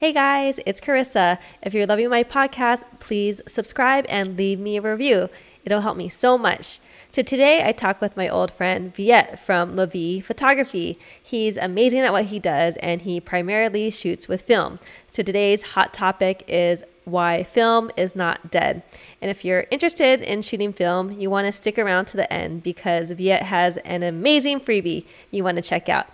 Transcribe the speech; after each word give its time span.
Hey 0.00 0.12
guys, 0.12 0.60
it's 0.64 0.80
Carissa. 0.80 1.38
If 1.60 1.74
you're 1.74 1.84
loving 1.84 2.08
my 2.08 2.22
podcast, 2.22 2.84
please 3.00 3.40
subscribe 3.48 4.06
and 4.08 4.36
leave 4.36 4.60
me 4.60 4.76
a 4.76 4.80
review. 4.80 5.28
It'll 5.64 5.80
help 5.80 5.96
me 5.96 6.08
so 6.08 6.38
much. 6.38 6.78
So 7.08 7.20
today 7.20 7.66
I 7.66 7.72
talk 7.72 8.00
with 8.00 8.16
my 8.16 8.28
old 8.28 8.52
friend 8.52 8.94
Viet 8.94 9.40
from 9.40 9.74
Lavi 9.74 10.22
Photography. 10.22 11.00
He's 11.20 11.56
amazing 11.56 11.98
at 11.98 12.12
what 12.12 12.26
he 12.26 12.38
does 12.38 12.76
and 12.76 13.02
he 13.02 13.18
primarily 13.18 13.90
shoots 13.90 14.28
with 14.28 14.42
film. 14.42 14.78
So 15.08 15.24
today's 15.24 15.62
hot 15.74 15.92
topic 15.92 16.44
is 16.46 16.84
why 17.04 17.42
film 17.42 17.90
is 17.96 18.14
not 18.14 18.52
dead. 18.52 18.84
And 19.20 19.32
if 19.32 19.44
you're 19.44 19.66
interested 19.72 20.22
in 20.22 20.42
shooting 20.42 20.72
film, 20.72 21.10
you 21.10 21.28
want 21.28 21.48
to 21.48 21.52
stick 21.52 21.76
around 21.76 22.04
to 22.04 22.16
the 22.16 22.32
end 22.32 22.62
because 22.62 23.10
Viet 23.10 23.42
has 23.42 23.78
an 23.78 24.04
amazing 24.04 24.60
freebie 24.60 25.06
you 25.32 25.42
want 25.42 25.56
to 25.56 25.62
check 25.62 25.88
out. 25.88 26.06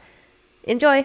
Enjoy! 0.62 1.04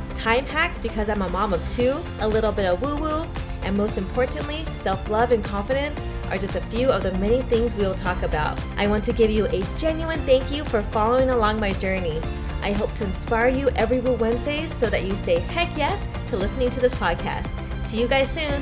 time 0.15 0.45
hacks 0.45 0.77
because 0.77 1.09
I'm 1.09 1.21
a 1.21 1.29
mom 1.29 1.53
of 1.53 1.67
two, 1.69 1.99
a 2.19 2.27
little 2.27 2.51
bit 2.51 2.65
of 2.65 2.81
woo 2.81 2.95
woo, 2.95 3.25
and 3.63 3.75
most 3.75 3.97
importantly, 3.97 4.65
self 4.73 5.09
love 5.09 5.31
and 5.31 5.43
confidence 5.43 6.07
are 6.29 6.37
just 6.37 6.55
a 6.55 6.61
few 6.61 6.89
of 6.89 7.03
the 7.03 7.11
many 7.19 7.41
things 7.43 7.75
we 7.75 7.83
will 7.83 7.93
talk 7.93 8.23
about. 8.23 8.61
I 8.77 8.87
want 8.87 9.03
to 9.05 9.13
give 9.13 9.29
you 9.29 9.45
a 9.47 9.63
genuine 9.77 10.19
thank 10.25 10.51
you 10.51 10.63
for 10.65 10.81
following 10.83 11.29
along 11.29 11.59
my 11.59 11.73
journey. 11.73 12.21
I 12.61 12.71
hope 12.71 12.93
to 12.95 13.03
inspire 13.05 13.49
you 13.49 13.69
every 13.69 13.99
Woo 13.99 14.13
Wednesdays 14.13 14.73
so 14.73 14.89
that 14.89 15.03
you 15.03 15.15
say 15.15 15.39
heck 15.39 15.75
yes 15.75 16.07
to 16.27 16.37
listening 16.37 16.69
to 16.69 16.79
this 16.79 16.93
podcast. 16.93 17.47
See 17.79 17.99
you 17.99 18.07
guys 18.07 18.29
soon. 18.29 18.61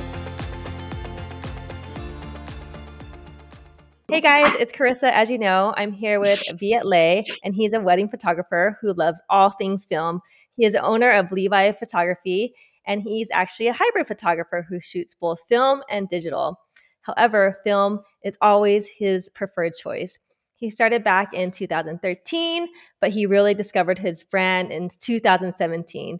Hey 4.10 4.22
guys, 4.22 4.56
it's 4.58 4.74
Carissa. 4.74 5.12
As 5.12 5.30
you 5.30 5.38
know, 5.38 5.72
I'm 5.78 5.92
here 5.92 6.20
with 6.20 6.42
Viet 6.60 6.84
Le, 6.84 7.24
and 7.44 7.54
he's 7.54 7.74
a 7.74 7.80
wedding 7.80 8.10
photographer 8.10 8.80
who 8.82 8.92
loves 8.94 9.22
all 9.30 9.52
things 9.52 9.86
film. 9.86 10.22
He 10.60 10.66
is 10.66 10.74
the 10.74 10.82
owner 10.82 11.10
of 11.10 11.32
Levi 11.32 11.72
Photography, 11.72 12.54
and 12.86 13.02
he's 13.02 13.32
actually 13.32 13.70
a 13.70 13.74
hybrid 13.74 14.08
photographer 14.08 14.66
who 14.68 14.82
shoots 14.82 15.16
both 15.16 15.40
film 15.48 15.84
and 15.90 16.10
digital. 16.10 16.60
However, 17.04 17.60
film 17.64 18.02
is 18.26 18.38
always 18.42 18.86
his 18.86 19.30
preferred 19.30 19.74
choice. 19.76 20.20
He 20.58 20.70
started 20.70 21.02
back 21.02 21.34
in 21.34 21.52
2013, 21.52 22.68
but 23.00 23.12
he 23.12 23.26
really 23.26 23.54
discovered 23.54 24.00
his 24.00 24.26
brand 24.26 24.74
in 24.74 24.90
2017. 25.00 26.20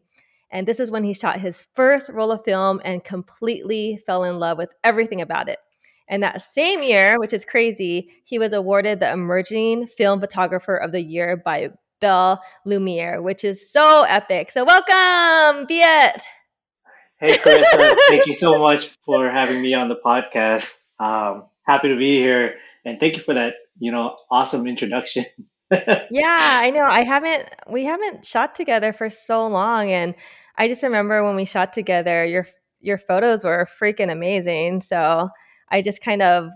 And 0.52 0.66
this 0.66 0.80
is 0.80 0.90
when 0.90 1.04
he 1.04 1.12
shot 1.12 1.42
his 1.42 1.66
first 1.76 2.10
roll 2.10 2.32
of 2.32 2.46
film 2.46 2.80
and 2.86 3.04
completely 3.04 4.02
fell 4.06 4.24
in 4.24 4.40
love 4.40 4.58
with 4.58 4.70
everything 4.86 5.20
about 5.20 5.50
it. 5.50 5.60
And 6.08 6.24
that 6.24 6.46
same 6.46 6.82
year, 6.82 7.20
which 7.20 7.34
is 7.34 7.44
crazy, 7.44 8.10
he 8.24 8.40
was 8.40 8.54
awarded 8.54 9.02
the 9.02 9.12
Emerging 9.12 9.88
Film 9.88 10.22
Photographer 10.22 10.78
of 10.78 10.94
the 10.94 11.04
Year 11.04 11.36
by 11.36 11.72
Belle 12.00 12.42
Lumiere, 12.66 13.22
which 13.22 13.44
is 13.44 13.72
so 13.72 14.04
epic. 14.04 14.52
So 14.52 14.66
welcome, 14.66 15.68
Viet. 15.68 16.22
Hey, 17.18 17.38
Chris. 17.38 17.68
thank 18.08 18.28
you 18.28 18.34
so 18.34 18.60
much 18.60 18.90
for 19.06 19.30
having 19.30 19.62
me 19.62 19.74
on 19.74 19.90
the 19.90 19.98
podcast. 20.04 20.82
Um, 21.00 21.46
happy 21.64 21.90
to 21.90 21.98
be 21.98 22.18
here, 22.18 22.56
and 22.86 23.00
thank 23.00 23.18
you 23.18 23.22
for 23.22 23.34
that, 23.34 23.56
you 23.78 23.92
know, 23.92 24.16
awesome 24.32 24.68
introduction. 24.68 25.26
yeah, 25.72 26.38
I 26.40 26.72
know. 26.74 26.86
I 26.86 27.04
haven't. 27.04 27.50
We 27.70 27.86
haven't 27.86 28.26
shot 28.26 28.56
together 28.56 28.94
for 28.94 29.10
so 29.10 29.48
long, 29.48 29.92
and 29.92 30.16
I 30.58 30.68
just 30.68 30.84
remember 30.84 31.24
when 31.24 31.36
we 31.36 31.46
shot 31.46 31.74
together, 31.74 32.26
your 32.26 32.48
your 32.80 32.98
photos 32.98 33.44
were 33.44 33.68
freaking 33.82 34.12
amazing. 34.12 34.82
So 34.82 35.30
I 35.70 35.82
just 35.82 36.02
kind 36.02 36.22
of 36.22 36.52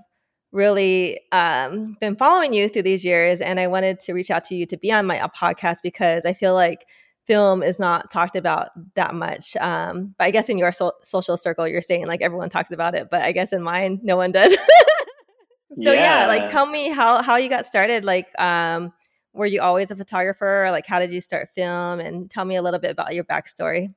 really 0.54 1.20
um, 1.32 1.98
been 2.00 2.16
following 2.16 2.54
you 2.54 2.70
through 2.70 2.84
these 2.84 3.04
years, 3.04 3.42
and 3.42 3.60
I 3.60 3.68
wanted 3.68 4.00
to 4.02 4.14
reach 4.14 4.32
out 4.32 4.46
to 4.46 4.56
you 4.56 4.66
to 4.68 4.78
be 4.78 4.92
on 4.92 5.06
my 5.06 5.20
podcast 5.38 5.78
because 5.84 6.26
I 6.26 6.34
feel 6.34 6.54
like 6.54 6.86
film 7.26 7.64
is 7.64 7.80
not 7.80 8.12
talked 8.12 8.36
about 8.36 8.70
that 8.96 9.16
much. 9.16 9.56
Um, 9.58 10.14
but 10.18 10.26
I 10.26 10.32
guess 10.32 10.50
in 10.50 10.58
your 10.58 10.72
so- 10.72 10.94
social 11.04 11.38
circle, 11.38 11.68
you're 11.68 11.82
saying 11.82 12.08
like 12.08 12.22
everyone 12.22 12.50
talks 12.50 12.72
about 12.72 12.96
it, 12.96 13.10
but 13.10 13.22
I 13.22 13.32
guess 13.32 13.52
in 13.52 13.62
mine, 13.62 14.00
no 14.04 14.16
one 14.16 14.32
does. 14.32 14.54
so 15.82 15.92
yeah. 15.92 16.22
yeah. 16.22 16.28
like 16.28 16.52
tell 16.52 16.68
me 16.68 16.90
how 16.90 17.22
how 17.22 17.38
you 17.38 17.50
got 17.50 17.66
started. 17.66 18.06
Like, 18.06 18.28
um, 18.40 18.94
were 19.34 19.48
you 19.48 19.62
always 19.62 19.90
a 19.90 19.96
photographer? 19.96 20.68
Like, 20.72 20.86
how 20.86 21.00
did 21.00 21.12
you 21.12 21.20
start 21.20 21.50
film? 21.56 22.00
And 22.00 22.30
tell 22.30 22.46
me 22.46 22.56
a 22.56 22.62
little 22.62 22.80
bit 22.80 22.92
about 22.92 23.16
your 23.16 23.24
backstory. 23.24 23.94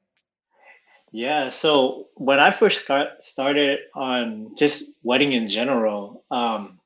Yeah, 1.12 1.50
so 1.50 2.09
when 2.15 2.41
I 2.41 2.50
first 2.50 2.87
got 2.87 3.22
started 3.22 3.78
on 3.94 4.56
just 4.56 4.84
wedding 5.03 5.33
in 5.33 5.49
general, 5.49 6.25
um, 6.31 6.81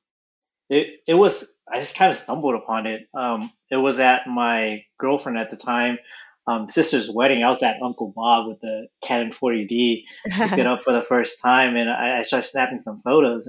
it 0.69 1.01
it 1.07 1.15
was 1.15 1.59
I 1.73 1.81
just 1.81 1.97
kind 1.97 2.11
of 2.11 2.17
stumbled 2.17 2.55
upon 2.55 2.87
it. 2.87 3.09
Um, 3.15 3.53
it 3.71 3.77
was 3.77 3.99
at 3.99 4.27
my 4.27 4.85
girlfriend 4.99 5.39
at 5.39 5.51
the 5.51 5.57
time, 5.57 5.99
um, 6.47 6.69
sister's 6.69 7.11
wedding. 7.11 7.43
I 7.43 7.49
was 7.49 7.63
at 7.63 7.83
Uncle 7.83 8.13
Bob 8.15 8.49
with 8.49 8.61
the 8.61 8.89
Canon 9.03 9.31
40D, 9.31 10.05
picked 10.31 10.59
it 10.59 10.67
up 10.69 10.83
for 10.83 10.93
the 10.93 11.03
first 11.03 11.41
time, 11.41 11.77
and 11.77 11.91
I, 11.91 12.19
I 12.19 12.23
started 12.23 12.47
snapping 12.49 12.81
some 12.81 12.99
photos. 12.99 13.49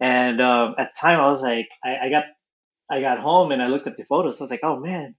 And 0.00 0.40
um, 0.40 0.74
at 0.78 0.88
the 0.88 0.94
time, 1.00 1.20
I 1.20 1.30
was 1.30 1.42
like, 1.42 1.70
I, 1.84 2.06
I 2.06 2.10
got 2.10 2.24
I 2.90 3.00
got 3.00 3.18
home 3.20 3.52
and 3.52 3.62
I 3.62 3.66
looked 3.68 3.86
at 3.86 3.96
the 3.96 4.04
photos. 4.04 4.40
I 4.40 4.44
was 4.44 4.50
like, 4.50 4.60
oh 4.62 4.78
man, 4.78 5.14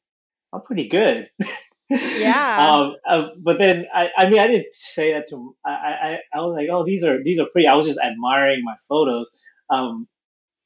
I'm 0.53 0.61
pretty 0.61 0.87
good. 0.87 1.29
Yeah. 1.89 2.69
um, 2.69 2.95
uh, 3.09 3.29
but 3.37 3.57
then 3.59 3.85
I, 3.93 4.09
I 4.17 4.29
mean, 4.29 4.39
I 4.39 4.47
didn't 4.47 4.67
say 4.73 5.13
that 5.13 5.29
to. 5.29 5.55
I, 5.65 5.69
I, 5.69 6.17
I 6.33 6.41
was 6.41 6.55
like, 6.55 6.69
oh, 6.71 6.85
these 6.85 7.03
are 7.03 7.23
these 7.23 7.39
are 7.39 7.47
pretty. 7.51 7.67
I 7.67 7.75
was 7.75 7.87
just 7.87 7.99
admiring 7.99 8.63
my 8.63 8.75
photos. 8.87 9.31
Um, 9.69 10.07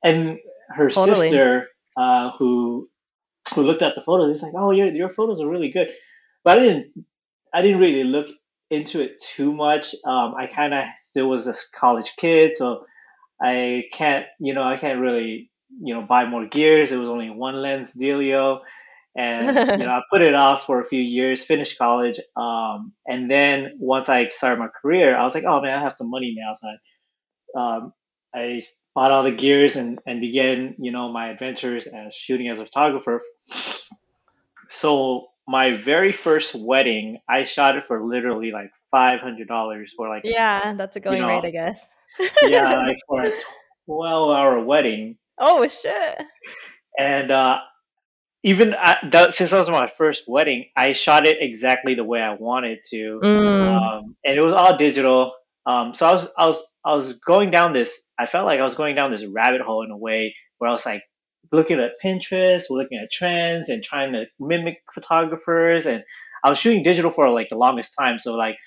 and 0.04 0.38
her 0.70 0.90
totally. 0.90 1.30
sister, 1.30 1.68
uh, 1.96 2.32
who 2.38 2.90
who 3.56 3.64
looked 3.64 3.82
at 3.82 3.96
the 3.96 4.02
photos, 4.02 4.30
was 4.30 4.44
like, 4.44 4.54
oh, 4.56 4.72
your 4.72 4.88
your 4.88 5.10
photos 5.10 5.42
are 5.42 5.50
really 5.50 5.70
good. 5.70 5.90
But 6.44 6.60
I 6.60 6.62
didn't 6.62 7.06
I 7.54 7.62
didn't 7.62 7.80
really 7.80 8.04
look 8.04 8.28
into 8.70 9.02
it 9.02 9.22
too 9.22 9.54
much. 9.54 9.96
Um, 10.06 10.34
I 10.36 10.48
kind 10.48 10.74
of 10.74 10.86
still 10.98 11.30
was 11.30 11.48
a 11.48 11.54
college 11.78 12.14
kid, 12.18 12.58
so 12.58 12.86
I 13.42 13.84
can't, 13.94 14.26
you 14.40 14.54
know, 14.54 14.64
I 14.64 14.78
can't 14.78 15.00
really, 15.00 15.52
you 15.82 15.94
know, 15.94 16.02
buy 16.02 16.26
more 16.26 16.48
gears. 16.48 16.92
It 16.92 16.98
was 16.98 17.10
only 17.10 17.30
one 17.30 17.56
lens 17.56 17.94
dealio 17.94 18.60
and 19.16 19.56
you 19.80 19.86
know 19.86 19.92
I 19.92 20.02
put 20.12 20.22
it 20.22 20.36
off 20.36 20.66
for 20.66 20.80
a 20.80 20.86
few 20.86 21.02
years, 21.02 21.44
finished 21.44 21.78
college, 21.78 22.20
um, 22.36 22.94
and 23.08 23.30
then 23.30 23.78
once 23.80 24.10
I 24.10 24.30
started 24.30 24.60
my 24.60 24.70
career, 24.70 25.16
I 25.16 25.24
was 25.24 25.36
like, 25.36 25.46
oh 25.46 25.62
man, 25.62 25.78
I 25.78 25.82
have 25.82 25.94
some 25.94 26.10
money 26.10 26.36
now, 26.38 26.54
so 26.56 26.68
I, 26.68 27.76
um, 27.76 27.94
I 28.34 28.62
bought 28.96 29.12
all 29.12 29.24
the 29.24 29.32
gears 29.32 29.76
and 29.76 30.00
and 30.06 30.22
began 30.22 30.76
you 30.80 30.92
know 30.92 31.12
my 31.12 31.30
adventures 31.30 31.88
as 31.88 32.16
shooting 32.16 32.50
as 32.50 32.60
a 32.60 32.66
photographer. 32.66 33.22
So 34.70 35.28
my 35.48 35.74
very 35.74 36.12
first 36.12 36.56
wedding, 36.56 37.20
I 37.30 37.44
shot 37.44 37.78
it 37.78 37.86
for 37.86 38.04
literally 38.04 38.52
like 38.52 38.72
five 38.92 39.20
hundred 39.20 39.48
dollars 39.48 39.94
for 39.96 40.10
like 40.10 40.24
yeah, 40.26 40.74
that's 40.74 40.96
a 40.96 41.00
going 41.00 41.18
you 41.18 41.22
know, 41.24 41.28
rate, 41.28 41.46
I 41.46 41.52
guess. 41.52 41.86
yeah, 42.44 42.80
like 42.80 42.98
for 43.08 43.24
a 43.24 43.32
twelve 43.86 44.36
hour 44.36 44.64
wedding. 44.64 45.18
Oh 45.38 45.68
shit! 45.68 46.22
And 46.98 47.32
uh, 47.32 47.60
even 48.44 48.72
that, 48.72 49.34
since 49.34 49.52
that 49.52 49.60
was 49.60 49.70
my 49.70 49.88
first 49.98 50.24
wedding, 50.28 50.66
I 50.76 50.94
shot 50.94 51.26
it 51.26 51.38
exactly 51.40 51.96
the 51.96 52.04
way 52.04 52.20
I 52.20 52.34
wanted 52.34 52.80
to, 52.92 53.20
mm. 53.24 53.68
um, 53.68 54.16
and 54.26 54.38
it 54.38 54.44
was 54.44 54.54
all 54.54 54.78
digital. 54.78 55.34
Um, 55.66 55.94
so 55.94 56.06
I 56.08 56.12
was 56.12 56.28
I 56.38 56.46
was 56.48 56.64
I 56.86 56.94
was 56.94 57.14
going 57.14 57.52
down 57.52 57.72
this. 57.72 58.02
I 58.20 58.26
felt 58.26 58.46
like 58.46 58.60
I 58.60 58.64
was 58.64 58.76
going 58.76 58.96
down 58.96 59.12
this 59.12 59.26
rabbit 59.26 59.62
hole 59.62 59.84
in 59.84 59.92
a 59.92 59.98
way 59.98 60.36
where 60.58 60.70
I 60.70 60.74
was 60.74 60.86
like 60.86 61.04
looking 61.54 61.80
at 61.80 61.94
Pinterest, 62.04 62.64
looking 62.70 63.00
at 63.02 63.12
trends, 63.12 63.70
and 63.70 63.82
trying 63.82 64.12
to 64.12 64.26
mimic 64.40 64.80
photographers. 64.94 65.86
And 65.86 66.04
I 66.44 66.50
was 66.50 66.60
shooting 66.60 66.84
digital 66.84 67.12
for 67.12 67.30
like 67.30 67.48
the 67.50 67.58
longest 67.58 67.94
time. 67.98 68.20
So 68.20 68.36
like, 68.36 68.58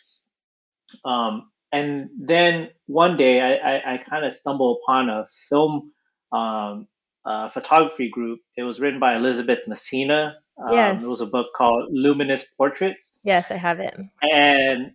um, 1.05 1.51
and 1.71 2.09
then 2.19 2.71
one 2.87 3.19
day 3.19 3.43
I 3.43 3.57
I, 3.57 3.95
I 3.95 3.99
kind 3.99 4.25
of 4.25 4.33
stumbled 4.33 4.79
upon 4.83 5.11
a 5.11 5.27
film 5.51 5.93
um, 6.33 6.89
uh, 7.27 7.49
photography 7.49 8.09
group. 8.09 8.41
It 8.57 8.63
was 8.63 8.81
written 8.81 9.01
by 9.01 9.17
Elizabeth 9.17 9.61
Messina. 9.67 10.37
Um, 10.63 10.73
yes. 10.73 11.03
It 11.03 11.07
was 11.07 11.21
a 11.21 11.27
book 11.27 11.49
called 11.55 11.89
Luminous 11.91 12.45
Portraits. 12.45 13.19
Yes, 13.25 13.51
I 13.51 13.57
have 13.57 13.81
it. 13.81 13.95
And 14.23 14.93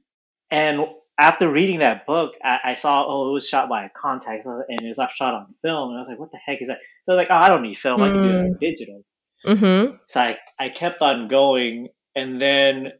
and 0.50 0.82
after 1.20 1.52
reading 1.52 1.80
that 1.80 2.08
book, 2.08 2.32
I, 2.44 2.60
I 2.64 2.74
saw 2.74 3.06
oh 3.06 3.30
it 3.30 3.34
was 3.34 3.48
shot 3.48 3.70
by 3.70 3.86
a 3.86 3.90
Contax 3.90 4.46
and 4.46 4.82
it 4.82 4.98
was 4.98 5.12
shot 5.12 5.34
on 5.34 5.54
film, 5.62 5.90
and 5.90 5.98
I 5.98 6.00
was 6.00 6.10
like, 6.10 6.20
what 6.20 6.32
the 6.32 6.38
heck 6.38 6.62
is 6.62 6.70
that? 6.70 6.80
So 7.04 7.14
I 7.14 7.16
was 7.16 7.20
like, 7.20 7.28
oh, 7.30 7.40
I 7.40 7.50
don't 7.50 7.64
need 7.64 7.78
film. 7.78 8.00
Mm. 8.00 8.04
I 8.04 8.10
can 8.10 8.24
do 8.24 8.30
it 8.30 8.54
mm. 8.54 8.60
digital. 8.60 9.04
Mm-hmm. 9.46 9.96
So 10.08 10.22
I 10.22 10.38
I 10.60 10.70
kept 10.70 11.02
on 11.02 11.28
going, 11.28 11.90
and 12.16 12.42
then 12.42 12.94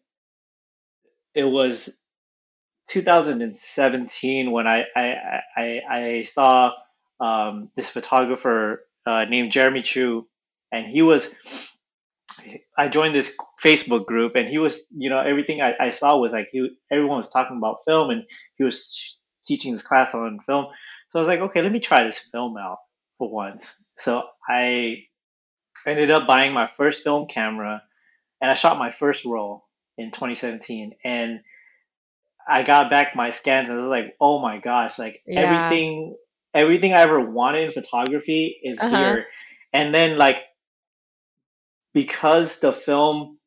it 1.34 1.46
was 1.46 1.90
2017 2.90 4.52
when 4.52 4.68
I 4.68 4.84
I 4.96 5.42
I, 5.56 5.82
I 5.90 6.22
saw 6.24 6.72
um, 7.22 7.70
this 7.76 7.90
photographer 7.90 8.84
uh, 9.06 9.26
named 9.26 9.52
Jeremy 9.52 9.82
Chou, 9.82 10.28
and 10.72 10.86
he 10.86 11.02
was. 11.02 11.30
I 12.78 12.88
joined 12.88 13.14
this 13.14 13.36
Facebook 13.64 14.06
group, 14.06 14.36
and 14.36 14.48
he 14.48 14.58
was, 14.58 14.84
you 14.96 15.10
know, 15.10 15.20
everything 15.20 15.62
I, 15.62 15.74
I 15.80 15.90
saw 15.90 16.18
was 16.18 16.32
like 16.32 16.48
he, 16.52 16.70
everyone 16.92 17.18
was 17.18 17.30
talking 17.30 17.58
about 17.58 17.84
film, 17.86 18.10
and 18.10 18.24
he 18.58 18.64
was 18.64 19.20
teaching 19.46 19.74
this 19.74 19.84
class 19.84 20.16
on 20.16 20.40
film. 20.40 20.68
So 21.10 21.20
I 21.20 21.22
was 21.22 21.28
like, 21.28 21.42
okay, 21.42 21.62
let 21.62 21.72
me 21.72 21.80
try 21.80 22.06
this 22.06 22.18
film 22.18 22.56
out 22.58 22.78
for 23.18 23.30
once. 23.30 23.76
So 23.98 24.24
I 24.48 25.04
ended 25.86 26.10
up 26.10 26.26
buying 26.26 26.54
my 26.54 26.68
first 26.68 27.04
film 27.04 27.28
camera, 27.28 27.82
and 28.40 28.50
I 28.50 28.54
shot 28.54 28.80
my 28.80 28.92
first 28.92 29.26
roll 29.26 29.66
in 29.98 30.12
2017, 30.12 30.94
and 31.04 31.42
I 32.48 32.64
got 32.64 32.90
back 32.90 33.16
my 33.16 33.30
scans 33.30 33.70
and 33.70 33.78
I 33.78 33.82
was 33.82 33.90
like, 33.90 34.16
oh 34.20 34.40
my 34.42 34.60
gosh, 34.60 34.98
like 34.98 35.22
yeah. 35.26 35.68
everything 35.68 36.16
everything 36.54 36.94
I 36.94 37.02
ever 37.02 37.20
wanted 37.20 37.66
in 37.66 37.72
photography 37.72 38.60
is 38.64 38.80
uh-huh. 38.80 38.98
here. 38.98 39.26
And 39.74 39.94
then 39.94 40.18
like 40.18 40.38
because 41.94 42.60
the 42.60 42.74
film 42.74 43.38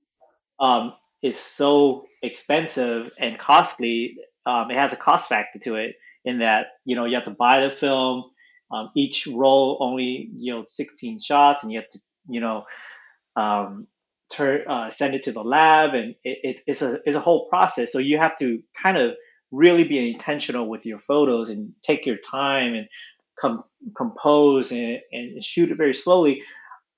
um, 0.59 0.95
is 1.23 1.39
so 1.39 2.06
expensive 2.23 3.11
and 3.19 3.39
costly, 3.39 4.17
um, 4.47 4.71
it 4.71 4.77
has 4.77 4.93
a 4.93 4.97
cost 4.97 5.29
factor 5.29 5.59
to 5.61 5.77
it 5.77 5.97
in 6.25 6.39
that 6.39 6.67
you 6.85 6.97
know 6.97 7.05
you 7.05 7.15
have 7.15 7.25
to 7.25 7.31
buy 7.31 7.61
the 7.61 7.71
film. 7.71 8.25
Um, 8.71 8.91
each 8.97 9.27
roll 9.27 9.79
only 9.81 10.31
yields 10.35 10.75
16 10.75 11.21
shots, 11.21 11.62
and 11.62 11.73
you 11.73 11.81
have 11.81 11.91
to 11.91 12.00
you 12.29 12.41
know 12.41 12.65
um, 13.37 13.87
turn 14.31 14.67
uh, 14.69 14.91
send 14.91 15.15
it 15.15 15.25
to 15.25 15.33
the 15.33 15.43
lab, 15.43 15.95
and 15.95 16.15
it, 16.25 16.61
it's 16.67 16.83
a 16.83 17.00
it's 17.05 17.17
a 17.17 17.21
whole 17.21 17.49
process. 17.49 17.93
So 17.93 17.99
you 17.99 18.19
have 18.19 18.39
to 18.39 18.62
kind 18.83 18.97
of 18.97 19.12
really 19.55 19.85
be 19.85 20.11
intentional 20.12 20.69
with 20.69 20.85
your 20.85 20.99
photos 20.99 21.51
and 21.51 21.73
take 21.83 22.06
your 22.06 22.17
time 22.17 22.75
and 22.75 22.89
com- 23.39 23.65
compose 23.97 24.73
and, 24.73 24.99
and 25.12 25.43
shoot 25.43 25.71
it 25.71 25.77
very 25.77 25.95
slowly. 25.95 26.43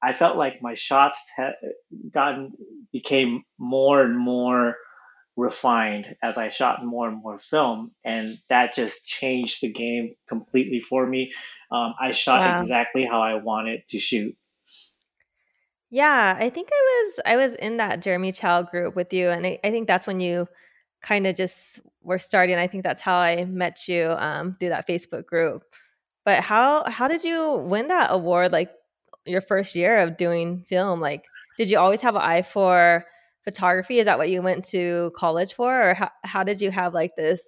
I 0.03 0.13
felt 0.13 0.37
like 0.37 0.63
my 0.63 0.75
shots 0.75 1.31
had 1.37 1.55
gotten 2.13 2.53
became 2.93 3.45
more 3.59 4.03
and 4.03 4.19
more 4.19 4.77
refined 5.37 6.17
as 6.23 6.39
I 6.39 6.49
shot 6.49 6.85
more 6.85 7.09
and 7.09 7.23
more 7.23 7.39
film, 7.39 7.93
and 8.05 8.39
that 8.49 8.75
just 8.75 9.07
changed 9.07 9.63
the 9.63 9.71
game 9.71 10.15
completely 10.29 10.81
for 10.81 11.07
me. 11.07 11.33
Um, 11.71 11.95
I 12.01 12.11
shot 12.11 12.41
wow. 12.41 12.61
exactly 12.61 13.05
how 13.05 13.21
I 13.21 13.35
wanted 13.35 13.87
to 13.89 13.99
shoot. 13.99 14.37
Yeah, 15.91 16.37
I 16.39 16.51
think 16.51 16.69
I 16.73 17.05
was 17.05 17.21
I 17.27 17.37
was 17.37 17.55
in 17.55 17.77
that 17.79 18.03
Jeremy 18.03 18.33
Chou 18.33 18.65
group 18.71 18.97
with 18.97 19.13
you, 19.13 19.29
and 19.29 19.47
I, 19.47 19.59
I 19.63 19.71
think 19.71 19.87
that's 19.87 20.07
when 20.07 20.21
you 20.21 20.49
kind 21.03 21.27
of 21.27 21.37
just 21.37 21.81
were 22.03 22.19
starting. 22.19 22.57
I 22.57 22.67
think 22.67 22.83
that's 22.83 23.03
how 23.03 23.17
I 23.17 23.45
met 23.45 23.89
you 23.89 24.15
um, 24.19 24.55
through 24.55 24.71
that 24.71 24.89
Facebook 24.89 25.27
group. 25.27 25.65
But 26.25 26.41
how 26.41 26.89
how 26.89 27.09
did 27.09 27.23
you 27.23 27.55
win 27.55 27.89
that 27.89 28.11
award? 28.11 28.53
Like 28.53 28.71
your 29.25 29.41
first 29.41 29.75
year 29.75 29.99
of 29.99 30.17
doing 30.17 30.65
film, 30.69 31.01
like 31.01 31.25
did 31.57 31.71
you 31.71 31.79
always 31.79 32.03
have 32.03 32.17
an 32.17 32.23
eye 32.23 32.43
for 32.43 33.05
photography? 33.45 33.99
Is 33.99 34.07
that 34.07 34.19
what 34.19 34.29
you 34.29 34.43
went 34.43 34.65
to 34.71 35.13
college 35.17 35.55
for, 35.55 35.91
or 35.91 35.95
how 35.95 36.11
how 36.25 36.43
did 36.43 36.61
you 36.61 36.71
have 36.71 36.95
like 36.95 37.17
this 37.17 37.41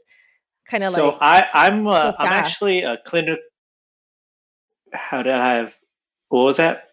kind 0.69 0.85
of 0.85 0.95
so 0.95 1.07
like? 1.07 1.15
So 1.15 1.19
I 1.21 1.45
I'm 1.55 1.87
uh, 1.87 2.13
so 2.13 2.17
I'm 2.19 2.33
actually 2.33 2.83
a 2.83 2.99
clinic. 3.05 3.39
How 4.93 5.23
did 5.23 5.35
I 5.35 5.57
have? 5.57 5.73
What 6.29 6.45
was 6.45 6.57
that? 6.59 6.88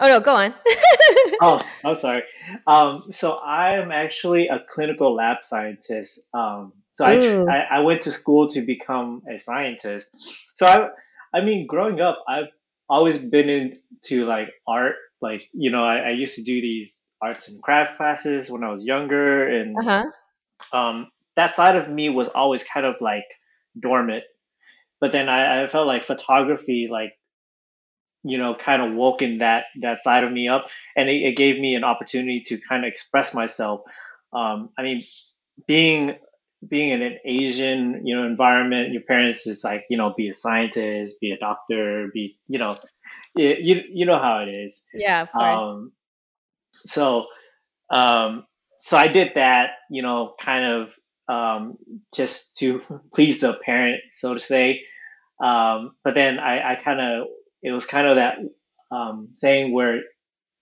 Oh 0.00 0.08
no, 0.08 0.20
go 0.20 0.34
on. 0.34 0.54
oh, 1.42 1.60
I'm 1.84 1.94
sorry. 1.94 2.22
Um, 2.66 3.10
so 3.12 3.32
I 3.32 3.74
am 3.74 3.92
actually 3.92 4.48
a 4.48 4.60
clinical 4.66 5.14
lab 5.14 5.38
scientist. 5.42 6.28
Um, 6.32 6.72
so 6.94 7.04
I, 7.04 7.16
I, 7.44 7.66
I 7.76 7.78
went 7.80 8.02
to 8.02 8.10
school 8.10 8.48
to 8.48 8.62
become 8.62 9.22
a 9.32 9.38
scientist. 9.38 10.16
So 10.56 10.66
I 10.66 10.88
I 11.32 11.42
mean, 11.42 11.66
growing 11.66 12.00
up, 12.00 12.22
I've 12.26 12.48
always 12.88 13.18
been 13.18 13.48
into 13.48 14.26
like 14.26 14.48
art. 14.66 14.96
Like 15.20 15.48
you 15.52 15.70
know, 15.70 15.84
I, 15.84 15.98
I 15.98 16.10
used 16.10 16.36
to 16.36 16.42
do 16.42 16.60
these 16.60 17.04
arts 17.22 17.48
and 17.48 17.62
craft 17.62 17.96
classes 17.96 18.50
when 18.50 18.64
I 18.64 18.70
was 18.70 18.84
younger, 18.84 19.46
and 19.46 19.76
uh-huh. 19.78 20.76
um, 20.76 21.10
that 21.36 21.54
side 21.54 21.76
of 21.76 21.90
me 21.90 22.08
was 22.08 22.28
always 22.28 22.64
kind 22.64 22.86
of 22.86 22.96
like 23.00 23.26
dormant. 23.78 24.24
But 25.00 25.12
then 25.12 25.28
I, 25.28 25.64
I 25.64 25.66
felt 25.68 25.86
like 25.86 26.04
photography, 26.04 26.88
like 26.90 27.12
you 28.22 28.38
know 28.38 28.54
kind 28.54 28.82
of 28.82 28.96
woken 28.96 29.38
that 29.38 29.64
that 29.80 30.02
side 30.02 30.24
of 30.24 30.32
me 30.32 30.48
up. 30.48 30.68
And 30.96 31.08
it, 31.08 31.22
it 31.22 31.36
gave 31.36 31.58
me 31.58 31.74
an 31.74 31.84
opportunity 31.84 32.42
to 32.46 32.58
kind 32.58 32.84
of 32.84 32.88
express 32.88 33.34
myself. 33.34 33.82
Um, 34.32 34.70
i 34.78 34.82
mean 34.82 35.02
being 35.66 36.14
being 36.68 36.90
in 36.90 37.02
an 37.02 37.18
asian 37.24 38.06
you 38.06 38.14
know 38.14 38.26
environment 38.26 38.92
your 38.92 39.02
parents 39.02 39.46
is 39.46 39.64
like 39.64 39.84
you 39.88 39.96
know 39.96 40.12
be 40.16 40.28
a 40.28 40.34
scientist 40.34 41.20
be 41.20 41.32
a 41.32 41.38
doctor 41.38 42.10
be 42.12 42.34
you 42.48 42.58
know 42.58 42.76
you, 43.34 43.56
you, 43.60 43.82
you 43.92 44.06
know 44.06 44.18
how 44.18 44.38
it 44.40 44.48
is. 44.48 44.84
Yeah 44.92 45.26
um, 45.34 45.92
so 46.86 47.26
um, 47.90 48.44
so 48.80 48.96
i 48.96 49.08
did 49.08 49.32
that 49.34 49.70
you 49.90 50.02
know 50.02 50.34
kind 50.40 50.64
of 50.64 50.88
um, 51.28 51.76
just 52.14 52.58
to 52.58 52.80
please 53.14 53.40
the 53.40 53.54
parent 53.54 54.00
so 54.12 54.34
to 54.34 54.40
say. 54.40 54.82
Um, 55.42 55.92
but 56.04 56.14
then 56.14 56.38
i, 56.38 56.72
I 56.72 56.74
kind 56.74 57.00
of 57.00 57.28
it 57.62 57.72
was 57.72 57.86
kind 57.86 58.06
of 58.06 58.16
that 58.16 58.36
um, 58.90 59.28
saying 59.34 59.72
where 59.72 60.00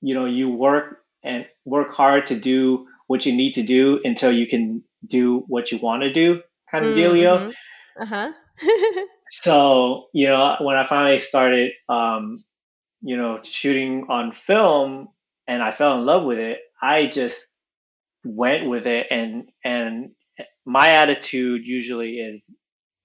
you 0.00 0.14
know 0.14 0.26
you 0.26 0.50
work 0.50 0.98
and 1.22 1.46
work 1.64 1.92
hard 1.92 2.26
to 2.26 2.38
do 2.38 2.86
what 3.06 3.26
you 3.26 3.34
need 3.34 3.54
to 3.54 3.62
do 3.62 4.00
until 4.04 4.30
you 4.30 4.46
can 4.46 4.82
do 5.06 5.44
what 5.48 5.72
you 5.72 5.78
want 5.78 6.02
to 6.02 6.12
do 6.12 6.40
kind 6.70 6.84
of 6.84 6.94
mm-hmm. 6.94 7.14
dealio 7.14 7.52
uh-huh 8.00 8.30
so 9.30 10.06
you 10.12 10.26
know 10.26 10.56
when 10.60 10.76
i 10.76 10.84
finally 10.84 11.18
started 11.18 11.72
um, 11.88 12.38
you 13.02 13.16
know 13.16 13.40
shooting 13.42 14.06
on 14.08 14.32
film 14.32 15.08
and 15.46 15.62
i 15.62 15.70
fell 15.70 15.98
in 15.98 16.04
love 16.04 16.24
with 16.24 16.38
it 16.38 16.58
i 16.82 17.06
just 17.06 17.56
went 18.24 18.68
with 18.68 18.86
it 18.86 19.06
and 19.10 19.48
and 19.64 20.10
my 20.66 20.90
attitude 20.90 21.66
usually 21.66 22.16
is 22.18 22.54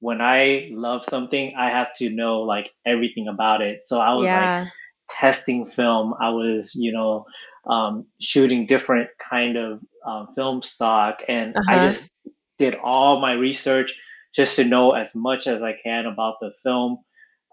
when 0.04 0.20
I 0.20 0.68
love 0.74 1.06
something, 1.06 1.54
I 1.58 1.70
have 1.70 1.96
to 2.00 2.10
know 2.10 2.42
like 2.42 2.74
everything 2.86 3.30
about 3.30 3.62
it. 3.62 3.86
So 3.86 4.02
I 4.02 4.14
was 4.16 4.26
yeah. 4.26 4.64
like 4.64 4.72
testing 5.10 5.66
film. 5.66 6.14
I 6.20 6.32
was, 6.32 6.76
you 6.76 6.92
know, 6.92 7.26
um, 7.66 8.06
shooting 8.20 8.66
different 8.66 9.12
kind 9.30 9.56
of 9.56 9.80
um, 10.06 10.28
film 10.36 10.62
stock, 10.62 11.22
and 11.30 11.56
uh-huh. 11.56 11.72
I 11.72 11.86
just 11.86 12.20
did 12.60 12.76
all 12.84 13.22
my 13.22 13.32
research 13.32 13.98
just 14.36 14.58
to 14.58 14.66
know 14.66 14.92
as 14.92 15.16
much 15.16 15.48
as 15.48 15.62
I 15.62 15.74
can 15.82 16.06
about 16.06 16.42
the 16.42 16.52
film 16.62 16.98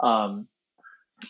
um, 0.00 0.48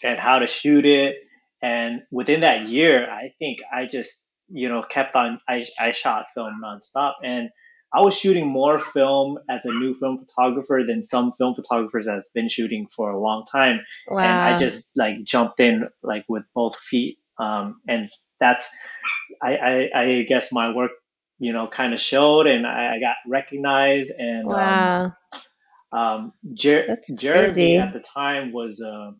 and 0.02 0.18
how 0.18 0.38
to 0.38 0.46
shoot 0.46 0.86
it. 0.86 1.16
And 1.60 2.00
within 2.10 2.40
that 2.40 2.66
year, 2.66 3.10
I 3.10 3.34
think 3.38 3.58
I 3.70 3.84
just, 3.84 4.24
you 4.48 4.70
know, 4.70 4.82
kept 4.88 5.14
on. 5.16 5.38
I 5.46 5.66
I 5.78 5.90
shot 5.90 6.28
film 6.34 6.62
nonstop, 6.64 7.16
and 7.22 7.50
I 7.92 8.00
was 8.02 8.16
shooting 8.16 8.46
more 8.46 8.78
film 8.78 9.38
as 9.48 9.64
a 9.64 9.72
new 9.72 9.94
film 9.94 10.24
photographer 10.24 10.82
than 10.86 11.02
some 11.02 11.32
film 11.32 11.54
photographers 11.54 12.06
that 12.06 12.14
have 12.14 12.32
been 12.34 12.48
shooting 12.48 12.86
for 12.86 13.10
a 13.10 13.20
long 13.20 13.44
time. 13.50 13.80
Wow. 14.08 14.20
And 14.20 14.30
I 14.30 14.58
just 14.58 14.92
like 14.96 15.24
jumped 15.24 15.58
in 15.58 15.88
like 16.02 16.24
with 16.28 16.44
both 16.54 16.76
feet. 16.76 17.18
Um, 17.38 17.80
and 17.88 18.08
that's, 18.38 18.68
I, 19.42 19.56
I, 19.56 19.88
I, 20.00 20.22
guess 20.28 20.52
my 20.52 20.74
work, 20.74 20.92
you 21.38 21.52
know, 21.52 21.66
kind 21.68 21.92
of 21.94 22.00
showed 22.00 22.46
and 22.46 22.66
I, 22.66 22.96
I, 22.96 23.00
got 23.00 23.16
recognized 23.26 24.12
and, 24.16 24.46
um, 24.46 24.52
wow. 24.52 25.12
um, 25.92 25.98
um, 25.98 26.32
Jer- 26.52 26.98
Jeremy 27.14 27.78
at 27.78 27.92
the 27.92 28.00
time 28.00 28.52
was, 28.52 28.80
uh, 28.80 29.12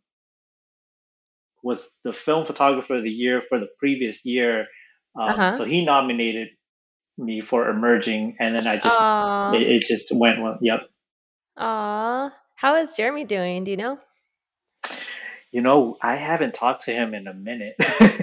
was 1.63 1.91
the 2.05 2.13
film 2.13 2.45
photographer 2.45 2.97
of 2.97 3.05
the 3.05 3.11
year 3.11 3.43
for 3.43 3.59
the 3.59 3.69
previous 3.79 4.25
year. 4.25 4.67
Um, 5.19 5.31
uh-huh. 5.31 5.53
So 5.55 5.65
he 5.65 5.85
nominated 5.85 6.49
me 7.21 7.41
for 7.41 7.69
emerging, 7.69 8.37
and 8.41 8.55
then 8.55 8.67
I 8.67 8.77
just 8.77 9.01
it, 9.55 9.63
it, 9.63 9.83
just 9.83 10.13
went 10.13 10.41
well. 10.41 10.59
Yep. 10.61 10.89
Aw, 11.59 12.33
how 12.57 12.77
is 12.77 12.95
Jeremy 12.95 13.25
doing? 13.25 13.65
Do 13.65 13.71
you 13.71 13.77
know? 13.77 13.99
You 15.53 15.63
know, 15.63 15.97
I 16.01 16.17
haven't 16.17 16.55
talked 16.55 16.85
to 16.85 16.93
him 16.93 17.13
in 17.13 17.27
a 17.27 17.35
minute. 17.35 17.75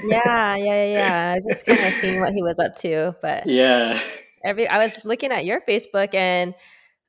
yeah, 0.06 0.56
yeah, 0.56 0.86
yeah. 0.86 1.36
I 1.36 1.40
just 1.48 1.66
kind 1.66 1.80
of 1.80 1.94
seen 2.02 2.22
what 2.22 2.34
he 2.34 2.42
was 2.42 2.58
up 2.60 2.76
to, 2.78 3.16
but 3.22 3.46
yeah. 3.46 4.00
Every 4.44 4.68
I 4.68 4.84
was 4.84 5.04
looking 5.04 5.32
at 5.32 5.46
your 5.46 5.62
Facebook 5.62 6.14
and 6.14 6.54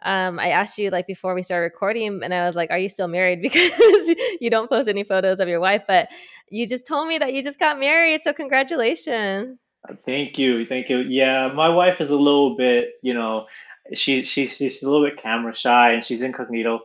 um, 0.03 0.39
I 0.39 0.49
asked 0.51 0.79
you 0.79 0.91
like 0.91 1.07
before 1.07 1.35
we 1.35 1.43
started 1.43 1.65
recording, 1.65 2.23
and 2.23 2.33
I 2.33 2.47
was 2.47 2.55
like, 2.55 2.71
"Are 2.71 2.79
you 2.79 2.89
still 2.89 3.09
married?" 3.09 3.41
Because 3.43 4.15
you 4.41 4.49
don't 4.51 4.69
post 4.69 4.89
any 4.89 5.03
photos 5.05 5.41
of 5.41 5.49
your 5.49 5.61
wife, 5.61 5.83
but 5.89 6.09
you 6.51 6.67
just 6.69 6.87
told 6.87 7.09
me 7.09 7.19
that 7.19 7.33
you 7.33 7.43
just 7.43 7.59
got 7.59 7.81
married. 7.81 8.21
So 8.23 8.33
congratulations! 8.33 9.59
Thank 10.05 10.39
you, 10.39 10.65
thank 10.65 10.89
you. 10.89 10.99
Yeah, 10.99 11.53
my 11.55 11.69
wife 11.69 12.01
is 12.01 12.11
a 12.11 12.19
little 12.19 12.57
bit, 12.57 12.91
you 13.03 13.15
know, 13.15 13.47
she 13.95 14.23
she's 14.23 14.57
she's 14.57 14.83
a 14.83 14.91
little 14.91 15.07
bit 15.07 15.23
camera 15.23 15.55
shy 15.55 15.93
and 15.93 16.05
she's 16.05 16.23
incognito. 16.23 16.81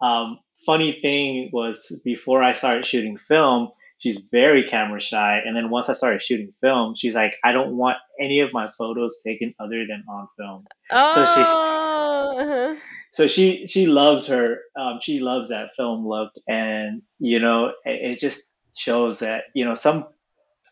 Um, 0.00 0.38
funny 0.64 0.92
thing 0.92 1.50
was 1.52 2.00
before 2.04 2.42
I 2.42 2.52
started 2.52 2.86
shooting 2.86 3.16
film, 3.16 3.70
she's 3.98 4.20
very 4.30 4.64
camera 4.64 5.00
shy. 5.00 5.40
And 5.44 5.56
then 5.56 5.70
once 5.70 5.88
I 5.88 5.94
started 5.94 6.22
shooting 6.22 6.52
film, 6.60 6.94
she's 6.94 7.14
like, 7.14 7.36
I 7.44 7.52
don't 7.52 7.76
want 7.76 7.98
any 8.20 8.40
of 8.40 8.52
my 8.52 8.68
photos 8.68 9.20
taken 9.24 9.54
other 9.58 9.84
than 9.86 10.04
on 10.08 10.28
film. 10.36 10.64
Oh. 10.90 11.14
So 11.14 11.34
she, 11.34 12.80
so 13.12 13.26
she 13.26 13.66
she 13.66 13.86
loves 13.86 14.28
her. 14.28 14.58
Um, 14.78 14.98
she 15.00 15.20
loves 15.20 15.48
that 15.48 15.70
film 15.76 16.06
look, 16.06 16.32
and 16.46 17.02
you 17.18 17.40
know, 17.40 17.72
it, 17.84 18.12
it 18.12 18.20
just 18.20 18.42
shows 18.76 19.20
that 19.20 19.44
you 19.54 19.64
know 19.64 19.74
some. 19.74 20.06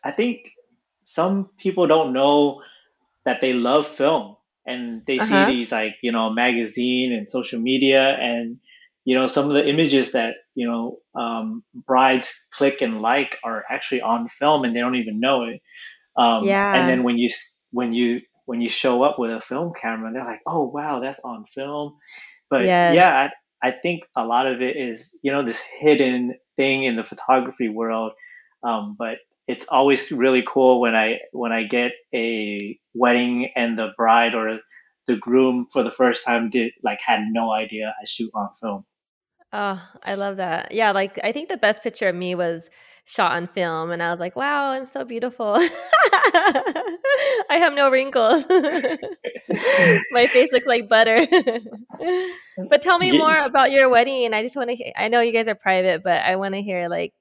I 0.03 0.11
think 0.11 0.51
some 1.05 1.49
people 1.57 1.87
don't 1.87 2.13
know 2.13 2.61
that 3.23 3.41
they 3.41 3.53
love 3.53 3.87
film 3.87 4.35
and 4.65 5.05
they 5.05 5.19
uh-huh. 5.19 5.47
see 5.47 5.55
these 5.55 5.71
like 5.71 5.95
you 6.01 6.11
know 6.11 6.29
magazine 6.29 7.13
and 7.13 7.29
social 7.29 7.59
media 7.59 8.15
and 8.19 8.57
you 9.03 9.15
know 9.15 9.27
some 9.27 9.47
of 9.47 9.53
the 9.53 9.67
images 9.67 10.13
that 10.13 10.35
you 10.55 10.67
know 10.67 10.97
um, 11.19 11.63
brides 11.73 12.47
click 12.51 12.81
and 12.81 13.01
like 13.01 13.37
are 13.43 13.63
actually 13.69 14.01
on 14.01 14.27
film 14.27 14.63
and 14.63 14.75
they 14.75 14.79
don't 14.79 14.95
even 14.95 15.19
know 15.19 15.43
it 15.43 15.61
um, 16.17 16.43
yeah 16.43 16.75
and 16.75 16.89
then 16.89 17.03
when 17.03 17.17
you 17.17 17.29
when 17.71 17.93
you 17.93 18.21
when 18.45 18.61
you 18.61 18.69
show 18.69 19.03
up 19.03 19.17
with 19.19 19.31
a 19.31 19.41
film 19.41 19.71
camera 19.79 20.11
they're 20.11 20.25
like 20.25 20.41
oh 20.47 20.67
wow 20.67 20.99
that's 20.99 21.19
on 21.19 21.45
film 21.45 21.95
but 22.49 22.65
yes. 22.65 22.95
yeah 22.95 23.29
I, 23.61 23.69
I 23.69 23.71
think 23.71 24.03
a 24.15 24.23
lot 24.23 24.47
of 24.47 24.61
it 24.61 24.75
is 24.75 25.17
you 25.21 25.31
know 25.31 25.45
this 25.45 25.61
hidden 25.79 26.35
thing 26.55 26.83
in 26.83 26.95
the 26.95 27.03
photography 27.03 27.69
world 27.69 28.13
um, 28.63 28.95
but 28.97 29.17
it's 29.47 29.67
always 29.67 30.11
really 30.11 30.43
cool 30.47 30.81
when 30.81 30.95
I 30.95 31.19
when 31.31 31.51
I 31.51 31.63
get 31.63 31.93
a 32.13 32.79
wedding 32.93 33.51
and 33.55 33.77
the 33.77 33.91
bride 33.95 34.33
or 34.33 34.59
the 35.07 35.15
groom 35.15 35.67
for 35.71 35.83
the 35.83 35.91
first 35.91 36.25
time 36.25 36.49
did 36.49 36.73
like 36.83 36.99
had 37.05 37.21
no 37.29 37.51
idea 37.51 37.93
I 38.01 38.05
shoot 38.05 38.31
on 38.33 38.49
film. 38.59 38.85
Oh, 39.53 39.81
I 40.03 40.15
love 40.15 40.37
that. 40.37 40.71
Yeah, 40.71 40.91
like 40.91 41.19
I 41.23 41.31
think 41.31 41.49
the 41.49 41.57
best 41.57 41.83
picture 41.83 42.09
of 42.09 42.15
me 42.15 42.35
was 42.35 42.69
shot 43.05 43.33
on 43.33 43.47
film 43.47 43.91
and 43.91 44.01
I 44.01 44.09
was 44.09 44.19
like, 44.19 44.35
"Wow, 44.35 44.71
I'm 44.71 44.87
so 44.87 45.05
beautiful." 45.05 45.55
I 47.49 47.57
have 47.59 47.73
no 47.73 47.89
wrinkles. 47.89 48.45
My 50.11 50.27
face 50.27 50.51
looks 50.51 50.65
like 50.65 50.89
butter. 50.89 51.27
but 52.69 52.81
tell 52.81 52.97
me 52.97 53.17
more 53.17 53.37
about 53.37 53.71
your 53.71 53.89
wedding. 53.89 54.33
I 54.33 54.41
just 54.41 54.55
want 54.55 54.71
to 54.71 55.01
I 55.01 55.07
know 55.07 55.21
you 55.21 55.31
guys 55.31 55.47
are 55.47 55.55
private, 55.55 56.03
but 56.03 56.23
I 56.23 56.35
want 56.35 56.55
to 56.55 56.61
hear 56.61 56.89
like 56.89 57.13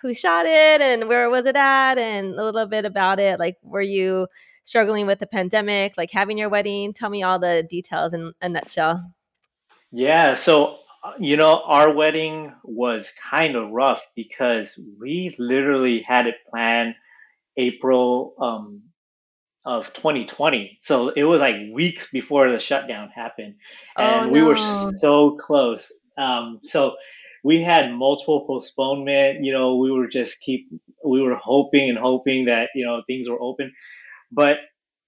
who 0.00 0.14
shot 0.14 0.46
it 0.46 0.80
and 0.80 1.08
where 1.08 1.28
was 1.30 1.46
it 1.46 1.56
at 1.56 1.98
and 1.98 2.34
a 2.34 2.44
little 2.44 2.66
bit 2.66 2.84
about 2.84 3.18
it. 3.18 3.38
Like 3.38 3.56
were 3.62 3.82
you 3.82 4.28
struggling 4.64 5.06
with 5.06 5.18
the 5.18 5.26
pandemic, 5.26 5.94
like 5.96 6.10
having 6.12 6.38
your 6.38 6.48
wedding? 6.48 6.92
Tell 6.92 7.10
me 7.10 7.22
all 7.22 7.38
the 7.38 7.66
details 7.68 8.12
in 8.12 8.32
a 8.40 8.48
nutshell. 8.48 9.12
Yeah, 9.90 10.34
so 10.34 10.78
you 11.18 11.36
know, 11.36 11.62
our 11.64 11.92
wedding 11.92 12.52
was 12.64 13.12
kind 13.30 13.56
of 13.56 13.70
rough 13.70 14.06
because 14.14 14.78
we 15.00 15.34
literally 15.38 16.02
had 16.02 16.26
it 16.26 16.36
planned 16.50 16.94
April 17.56 18.34
um, 18.40 18.82
of 19.64 19.92
2020. 19.92 20.78
So 20.82 21.10
it 21.10 21.24
was 21.24 21.40
like 21.40 21.56
weeks 21.72 22.10
before 22.10 22.50
the 22.50 22.58
shutdown 22.58 23.10
happened. 23.10 23.56
Oh, 23.96 24.02
and 24.02 24.20
oh, 24.22 24.26
no. 24.26 24.32
we 24.32 24.42
were 24.42 24.56
so 24.56 25.36
close. 25.36 25.92
Um, 26.16 26.60
so 26.64 26.96
we 27.44 27.62
had 27.62 27.92
multiple 27.92 28.44
postponement. 28.46 29.44
You 29.44 29.52
know, 29.52 29.76
we 29.76 29.90
were 29.90 30.08
just 30.08 30.40
keep, 30.40 30.68
we 31.04 31.22
were 31.22 31.36
hoping 31.36 31.88
and 31.88 31.98
hoping 31.98 32.46
that, 32.46 32.70
you 32.74 32.84
know, 32.84 33.02
things 33.06 33.28
were 33.28 33.40
open. 33.40 33.72
But, 34.30 34.58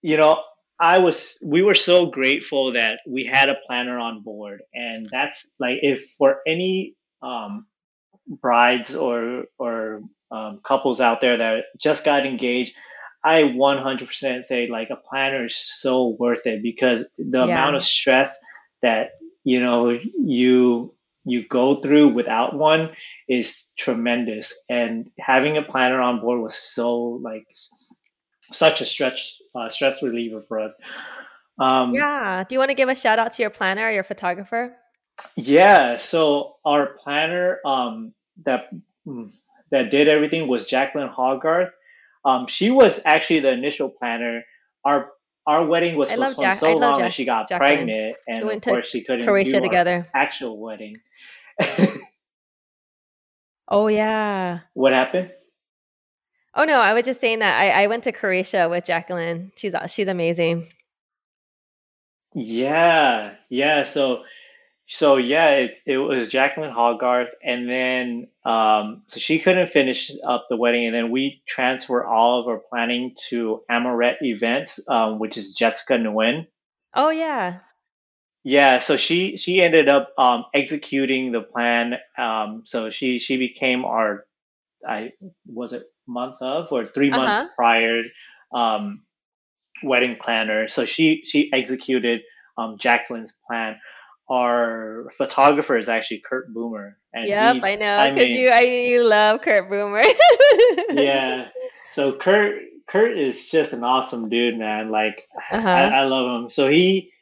you 0.03 0.17
know, 0.17 0.43
I 0.81 0.99
was 0.99 1.37
we 1.43 1.61
were 1.61 1.75
so 1.75 2.07
grateful 2.07 2.73
that 2.73 3.01
we 3.07 3.27
had 3.27 3.51
a 3.51 3.57
planner 3.67 3.99
on 3.99 4.23
board, 4.23 4.63
and 4.73 5.07
that's 5.13 5.53
like 5.61 5.77
if 5.83 6.11
for 6.17 6.39
any 6.47 6.97
um, 7.21 7.67
brides 8.27 8.95
or 8.95 9.45
or 9.59 10.01
um, 10.31 10.61
couples 10.65 11.03
out 11.03 11.21
there 11.21 11.37
that 11.37 11.65
just 11.79 12.03
got 12.03 12.25
engaged, 12.25 12.75
I 13.23 13.43
100% 13.43 14.45
say 14.45 14.69
like 14.69 14.89
a 14.89 14.97
planner 14.97 15.45
is 15.45 15.57
so 15.57 16.17
worth 16.19 16.47
it 16.47 16.63
because 16.63 17.11
the 17.19 17.39
yeah. 17.39 17.45
amount 17.45 17.77
of 17.77 17.83
stress 17.83 18.39
that 18.81 19.11
you 19.45 19.61
know 19.61 19.99
you 20.19 20.95
you 21.25 21.47
go 21.49 21.81
through 21.81 22.15
without 22.15 22.55
one 22.55 22.91
is 23.29 23.73
tremendous 23.77 24.55
and 24.69 25.11
having 25.19 25.57
a 25.57 25.63
planner 25.63 26.01
on 26.01 26.21
board 26.21 26.41
was 26.41 26.55
so 26.55 27.21
like 27.23 27.45
such 28.53 28.81
a 28.81 28.85
stretch 28.85 29.37
uh, 29.55 29.69
stress 29.69 30.03
reliever 30.03 30.41
for 30.41 30.61
us. 30.61 30.75
Um, 31.59 31.95
yeah. 31.95 32.45
Do 32.49 32.55
you 32.55 32.59
want 32.59 32.71
to 32.71 32.75
give 32.75 32.89
a 32.89 32.95
shout 32.95 33.19
out 33.19 33.35
to 33.35 33.43
your 33.43 33.51
planner 33.51 33.87
or 33.87 33.91
your 33.91 34.03
photographer? 34.03 34.75
Yeah. 35.37 35.97
So 35.97 36.57
our 36.65 36.95
planner 36.99 37.59
um, 37.67 38.15
that 38.45 38.71
mm, 39.07 39.33
that 39.71 39.91
did 39.91 40.09
everything 40.09 40.49
was 40.49 40.67
Jacqueline 40.67 41.09
Hogarth. 41.09 41.71
Um, 42.25 42.47
she 42.47 42.71
was 42.71 43.01
actually 43.05 43.41
the 43.41 43.53
initial 43.53 43.89
planner. 43.91 44.43
Our 44.85 45.11
our 45.47 45.65
wedding 45.65 45.97
was 45.97 46.11
postponed 46.11 46.39
Jack- 46.39 46.55
so 46.59 46.77
long 46.77 46.97
Jack- 46.97 47.07
that 47.07 47.13
she 47.13 47.25
got 47.25 47.49
Jacqueline. 47.49 47.77
pregnant, 47.87 48.17
and 48.29 48.47
we 48.47 48.55
of 48.55 48.63
course 48.63 48.87
she 48.89 49.03
couldn't 49.03 49.25
Croatia 49.27 49.53
do 49.53 49.61
together. 49.61 50.09
actual 50.15 50.59
wedding. 50.59 51.01
oh 53.69 53.89
yeah. 53.89 54.61
What 54.75 54.93
happened? 54.93 55.33
Oh 56.55 56.65
no, 56.65 56.81
I 56.81 56.95
was 56.95 57.05
just 57.05 57.21
saying 57.21 57.39
that 57.41 57.61
I, 57.61 57.85
I 57.85 57.87
went 57.87 58.05
to 58.05 58.13
Croatia 58.13 58.69
with 58.69 58.85
Jacqueline. 58.85 59.53
She's 59.57 59.75
she's 59.89 60.09
amazing. 60.09 60.69
Yeah, 62.35 63.35
yeah. 63.49 63.83
So, 63.85 64.23
so 64.93 65.19
yeah, 65.19 65.51
it 65.51 65.79
it 65.87 65.99
was 65.99 66.29
Jacqueline 66.29 66.73
Hogarth, 66.73 67.33
and 67.45 67.69
then 67.71 68.27
um, 68.45 69.03
so 69.07 69.21
she 69.21 69.39
couldn't 69.39 69.69
finish 69.69 70.11
up 70.25 70.47
the 70.51 70.57
wedding, 70.57 70.87
and 70.87 70.95
then 70.95 71.13
we 71.13 71.43
transfer 71.47 72.05
all 72.05 72.41
of 72.41 72.49
our 72.49 72.59
planning 72.59 73.15
to 73.29 73.63
Amaret 73.71 74.17
Events, 74.21 74.81
um, 74.89 75.21
which 75.21 75.37
is 75.37 75.55
Jessica 75.55 75.93
Nguyen. 75.93 76.49
Oh 76.93 77.11
yeah. 77.11 77.61
Yeah, 78.43 78.79
so 78.79 78.97
she 78.97 79.37
she 79.37 79.63
ended 79.63 79.89
up 79.89 80.11
um, 80.19 80.47
executing 80.53 81.31
the 81.31 81.43
plan. 81.43 81.95
Um, 82.19 82.65
so 82.67 82.91
she 82.91 83.21
she 83.21 83.37
became 83.37 83.85
our 83.85 84.27
I 84.87 85.13
was 85.47 85.73
it 85.73 85.85
month 86.09 86.43
of 86.43 86.73
or 86.73 86.85
3 86.85 87.11
months 87.11 87.37
uh-huh. 87.37 87.49
prior 87.55 88.03
um, 88.53 89.03
wedding 89.85 90.17
planner. 90.21 90.67
So 90.67 90.85
she 90.85 91.23
she 91.25 91.49
executed 91.53 92.23
um, 92.59 92.77
Jacqueline's 92.77 93.37
plan. 93.47 93.77
Our 94.31 95.11
photographer 95.17 95.77
is 95.77 95.89
actually 95.89 96.23
Kurt 96.25 96.53
Boomer. 96.55 96.97
And 97.13 97.29
yep, 97.29 97.57
he, 97.57 97.63
I 97.63 97.75
know 97.77 98.15
because 98.15 98.31
you 98.31 98.49
I, 98.49 98.61
you 98.61 99.03
love 99.03 99.43
Kurt 99.43 99.69
Boomer. 99.69 100.05
yeah. 100.91 101.49
So 101.91 102.13
Kurt 102.13 102.63
Kurt 102.87 103.19
is 103.19 103.51
just 103.51 103.73
an 103.73 103.83
awesome 103.83 104.29
dude, 104.29 104.57
man. 104.57 104.91
Like 104.91 105.27
uh-huh. 105.37 105.69
I, 105.69 105.85
I 105.89 106.05
love 106.05 106.43
him. 106.43 106.51
So 106.51 106.69
he 106.69 107.13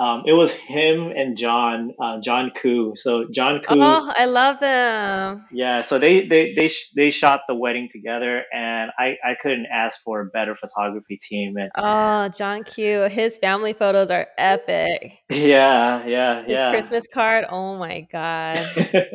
um, 0.00 0.22
it 0.26 0.32
was 0.32 0.54
him 0.54 1.12
and 1.14 1.36
John, 1.36 1.92
uh, 2.00 2.20
John 2.22 2.52
Koo. 2.56 2.94
So 2.96 3.26
John 3.30 3.60
Koo. 3.60 3.76
Oh, 3.78 4.12
I 4.16 4.24
love 4.24 4.58
them. 4.58 5.44
Yeah, 5.52 5.82
so 5.82 5.98
they 5.98 6.26
they 6.26 6.54
they 6.54 6.68
sh- 6.68 6.90
they 6.96 7.10
shot 7.10 7.42
the 7.46 7.54
wedding 7.54 7.88
together, 7.90 8.44
and 8.50 8.90
I 8.98 9.16
I 9.22 9.34
couldn't 9.42 9.66
ask 9.70 10.00
for 10.00 10.22
a 10.22 10.26
better 10.26 10.54
photography 10.54 11.18
team. 11.18 11.56
And 11.58 11.70
oh, 11.76 12.28
John 12.30 12.64
Koo, 12.64 13.08
his 13.10 13.36
family 13.36 13.74
photos 13.74 14.10
are 14.10 14.26
epic. 14.38 15.18
Yeah, 15.30 16.06
yeah, 16.06 16.44
his 16.44 16.56
yeah. 16.56 16.70
Christmas 16.70 17.06
card. 17.12 17.44
Oh 17.48 17.76
my 17.76 18.06
god. 18.12 18.64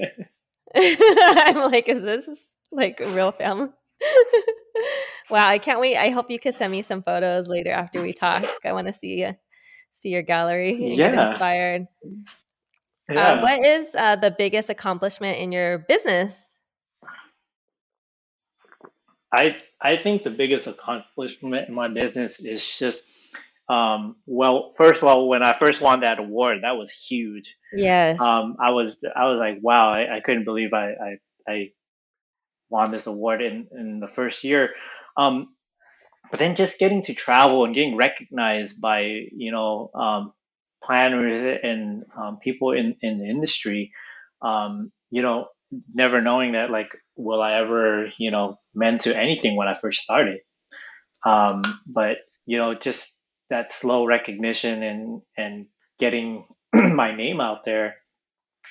I'm 0.75 1.72
like, 1.72 1.88
is 1.88 2.01
this 2.01 2.58
like 2.72 3.00
real 3.00 3.32
family? 3.32 3.70
wow, 5.30 5.48
I 5.48 5.58
can't 5.58 5.80
wait. 5.80 5.98
I 5.98 6.10
hope 6.10 6.30
you 6.30 6.39
can 6.39 6.56
send 6.56 6.72
me 6.72 6.82
some 6.82 7.01
photos 7.01 7.48
later 7.48 7.72
after 7.72 8.01
we 8.01 8.13
talk. 8.13 8.44
I 8.63 8.74
want 8.74 8.88
to 8.88 8.94
see 8.94 9.25
your 10.06 10.22
gallery 10.22 10.72
and 10.84 10.96
yeah. 10.96 11.12
get 11.12 11.28
inspired. 11.28 11.88
Uh, 12.04 13.14
yeah. 13.14 13.34
Uh, 13.34 13.42
what 13.42 13.66
is 13.66 13.88
uh, 13.96 14.16
the 14.16 14.32
biggest 14.32 14.70
accomplishment 14.70 15.38
in 15.38 15.52
your 15.52 15.80
business? 15.80 16.56
I 19.34 19.58
I 19.82 19.98
think 19.98 20.24
the 20.24 20.30
biggest 20.30 20.68
accomplishment 20.68 21.68
in 21.68 21.76
my 21.76 21.88
business 21.88 22.40
is 22.40 22.78
just 22.78 23.04
um, 23.68 24.16
well, 24.28 24.72
first 24.76 25.02
of 25.02 25.08
all, 25.08 25.28
when 25.28 25.42
I 25.42 25.54
first 25.54 25.82
won 25.82 26.02
that 26.02 26.20
award, 26.20 26.60
that 26.62 26.78
was 26.78 26.92
huge. 26.92 27.56
Yes. 27.74 28.20
Um, 28.20 28.58
I 28.60 28.72
was 28.72 28.98
I 29.16 29.26
was 29.26 29.40
like, 29.40 29.58
wow, 29.62 29.90
I, 29.90 30.18
I 30.18 30.20
couldn't 30.20 30.46
believe 30.46 30.74
I, 30.74 30.92
I, 30.92 31.52
I 31.52 31.72
won 32.70 32.92
this 32.92 33.08
award 33.08 33.42
in, 33.42 33.68
in 33.72 34.00
the 34.00 34.08
first 34.08 34.44
year. 34.44 34.70
Um, 35.18 35.55
but 36.29 36.39
then 36.39 36.55
just 36.55 36.79
getting 36.79 37.01
to 37.03 37.13
travel 37.13 37.65
and 37.65 37.75
getting 37.75 37.96
recognized 37.96 38.79
by 38.79 39.01
you 39.32 39.51
know 39.51 39.89
um, 39.94 40.34
planners 40.84 41.41
and 41.41 42.03
um, 42.17 42.38
people 42.41 42.72
in, 42.72 42.96
in 43.01 43.20
the 43.20 43.25
industry 43.25 43.91
um, 44.41 44.91
you 45.10 45.22
know 45.22 45.48
never 45.94 46.22
knowing 46.22 46.53
that 46.53 46.70
like 46.70 46.89
will 47.15 47.41
i 47.41 47.53
ever 47.60 48.08
you 48.17 48.32
know 48.32 48.58
meant 48.74 49.01
to 49.01 49.17
anything 49.17 49.55
when 49.55 49.67
i 49.67 49.74
first 49.74 50.01
started. 50.01 50.39
Um, 51.25 51.63
but 51.88 52.17
you 52.46 52.60
know 52.60 52.75
just 52.75 53.20
that 53.50 53.72
slow 53.72 54.05
recognition 54.05 54.84
and 54.84 55.22
and 55.38 55.67
getting 56.00 56.46
my 56.74 57.15
name 57.15 57.41
out 57.41 57.63
there 57.63 57.96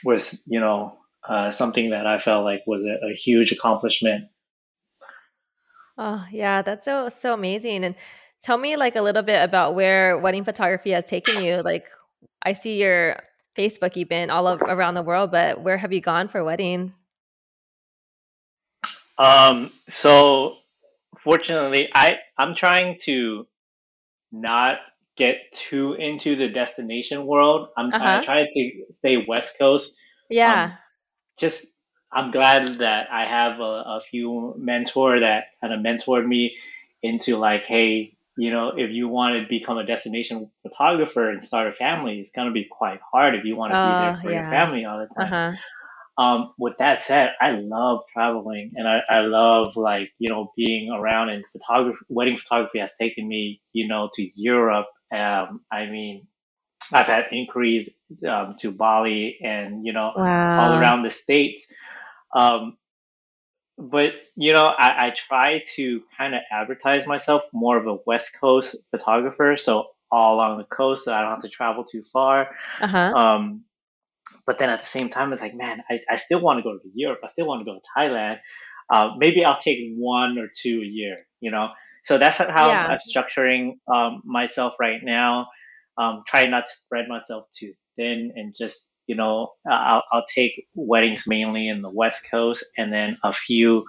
was 0.04 0.42
you 0.46 0.60
know 0.60 0.92
uh, 1.28 1.50
something 1.50 1.90
that 1.90 2.06
i 2.06 2.18
felt 2.18 2.44
like 2.44 2.60
was 2.66 2.84
a, 2.84 3.10
a 3.10 3.14
huge 3.14 3.52
accomplishment 3.52 4.26
Oh, 5.96 6.24
yeah, 6.30 6.62
that's 6.62 6.84
so 6.84 7.08
so 7.08 7.34
amazing. 7.34 7.84
And 7.84 7.94
tell 8.42 8.58
me 8.58 8.76
like 8.76 8.96
a 8.96 9.02
little 9.02 9.22
bit 9.22 9.42
about 9.42 9.74
where 9.74 10.18
wedding 10.18 10.44
photography 10.44 10.90
has 10.90 11.04
taken 11.04 11.42
you. 11.42 11.62
Like 11.62 11.86
I 12.42 12.52
see 12.52 12.80
your 12.80 13.22
Facebook 13.56 13.96
you've 13.96 14.08
been 14.08 14.30
all 14.30 14.48
around 14.48 14.94
the 14.94 15.02
world, 15.02 15.30
but 15.30 15.60
where 15.60 15.78
have 15.78 15.92
you 15.92 16.00
gone 16.00 16.28
for 16.28 16.42
weddings? 16.42 16.92
Um, 19.16 19.70
so 19.88 20.56
fortunately, 21.18 21.88
I 21.94 22.14
I'm 22.36 22.54
trying 22.54 22.98
to 23.04 23.46
not 24.32 24.78
get 25.16 25.36
too 25.52 25.94
into 25.94 26.34
the 26.34 26.48
destination 26.48 27.24
world. 27.24 27.68
I'm 27.76 27.92
uh-huh. 27.92 28.20
I 28.20 28.24
try 28.24 28.46
to 28.50 28.70
stay 28.90 29.24
West 29.26 29.58
Coast. 29.58 29.96
Yeah. 30.28 30.64
Um, 30.64 30.72
just 31.38 31.66
I'm 32.14 32.30
glad 32.30 32.78
that 32.78 33.10
I 33.10 33.24
have 33.26 33.60
a, 33.60 33.98
a 33.98 34.00
few 34.00 34.54
mentor 34.56 35.20
that 35.20 35.46
kind 35.60 35.74
of 35.74 35.80
mentored 35.80 36.26
me 36.26 36.56
into 37.02 37.36
like, 37.36 37.64
hey, 37.64 38.14
you 38.36 38.50
know, 38.50 38.72
if 38.76 38.90
you 38.90 39.08
want 39.08 39.40
to 39.40 39.48
become 39.48 39.78
a 39.78 39.84
destination 39.84 40.50
photographer 40.62 41.30
and 41.30 41.42
start 41.42 41.68
a 41.68 41.72
family, 41.72 42.20
it's 42.20 42.30
gonna 42.30 42.52
be 42.52 42.64
quite 42.70 43.00
hard 43.12 43.34
if 43.34 43.44
you 43.44 43.56
want 43.56 43.72
to 43.72 43.76
be 43.76 43.78
there 43.80 44.16
oh, 44.18 44.22
for 44.22 44.30
yeah. 44.30 44.42
your 44.42 44.50
family 44.50 44.84
all 44.84 44.98
the 44.98 45.06
time. 45.14 45.32
Uh-huh. 45.32 45.56
Um, 46.16 46.54
with 46.58 46.78
that 46.78 47.00
said, 47.00 47.32
I 47.40 47.50
love 47.50 48.02
traveling 48.12 48.74
and 48.76 48.86
I, 48.86 49.00
I 49.10 49.20
love 49.22 49.76
like, 49.76 50.12
you 50.18 50.30
know, 50.30 50.52
being 50.56 50.90
around 50.90 51.30
and 51.30 51.44
photography, 51.46 52.04
wedding 52.08 52.36
photography 52.36 52.78
has 52.78 52.96
taken 52.96 53.26
me, 53.26 53.60
you 53.72 53.88
know, 53.88 54.08
to 54.14 54.30
Europe. 54.36 54.86
Um, 55.12 55.62
I 55.72 55.86
mean, 55.86 56.28
I've 56.92 57.06
had 57.06 57.26
inquiries 57.32 57.90
um, 58.28 58.54
to 58.60 58.70
Bali 58.70 59.38
and, 59.42 59.84
you 59.84 59.92
know, 59.92 60.12
wow. 60.16 60.72
all 60.72 60.78
around 60.78 61.02
the 61.02 61.10
States. 61.10 61.72
Um, 62.34 62.76
but, 63.78 64.14
you 64.36 64.52
know, 64.52 64.64
I, 64.64 65.06
I 65.06 65.10
try 65.10 65.62
to 65.76 66.02
kind 66.16 66.34
of 66.34 66.40
advertise 66.50 67.06
myself 67.06 67.48
more 67.52 67.76
of 67.76 67.86
a 67.86 67.98
West 68.06 68.38
Coast 68.40 68.76
photographer. 68.90 69.56
So 69.56 69.88
all 70.10 70.36
along 70.36 70.58
the 70.58 70.64
coast, 70.64 71.04
so 71.04 71.12
I 71.12 71.22
don't 71.22 71.30
have 71.30 71.42
to 71.42 71.48
travel 71.48 71.82
too 71.82 72.02
far. 72.02 72.50
Uh-huh. 72.80 72.98
Um, 72.98 73.64
but 74.46 74.58
then 74.58 74.70
at 74.70 74.78
the 74.78 74.86
same 74.86 75.08
time, 75.08 75.32
it's 75.32 75.42
like, 75.42 75.56
man, 75.56 75.82
I, 75.90 75.98
I 76.08 76.16
still 76.16 76.40
want 76.40 76.58
to 76.58 76.62
go 76.62 76.78
to 76.78 76.90
Europe. 76.94 77.20
I 77.24 77.28
still 77.28 77.48
want 77.48 77.62
to 77.62 77.64
go 77.64 77.74
to 77.74 77.80
Thailand. 77.96 78.38
Uh, 78.88 79.10
maybe 79.18 79.44
I'll 79.44 79.58
take 79.58 79.78
one 79.96 80.38
or 80.38 80.46
two 80.54 80.82
a 80.82 80.86
year, 80.86 81.26
you 81.40 81.50
know? 81.50 81.70
So 82.04 82.18
that's 82.18 82.36
how 82.36 82.68
yeah. 82.68 82.86
I'm 82.86 82.98
structuring 82.98 83.78
um, 83.92 84.22
myself 84.24 84.74
right 84.78 85.00
now. 85.02 85.48
Um, 85.98 86.22
try 86.26 86.44
not 86.44 86.64
to 86.66 86.70
spread 86.70 87.08
myself 87.08 87.46
too 87.50 87.72
thin 87.96 88.34
and 88.36 88.54
just, 88.56 88.93
you 89.06 89.14
know, 89.16 89.52
I'll, 89.68 90.02
I'll 90.12 90.26
take 90.32 90.66
weddings 90.74 91.26
mainly 91.26 91.68
in 91.68 91.82
the 91.82 91.90
West 91.90 92.30
Coast 92.30 92.64
and 92.76 92.92
then 92.92 93.18
a 93.22 93.32
few 93.32 93.84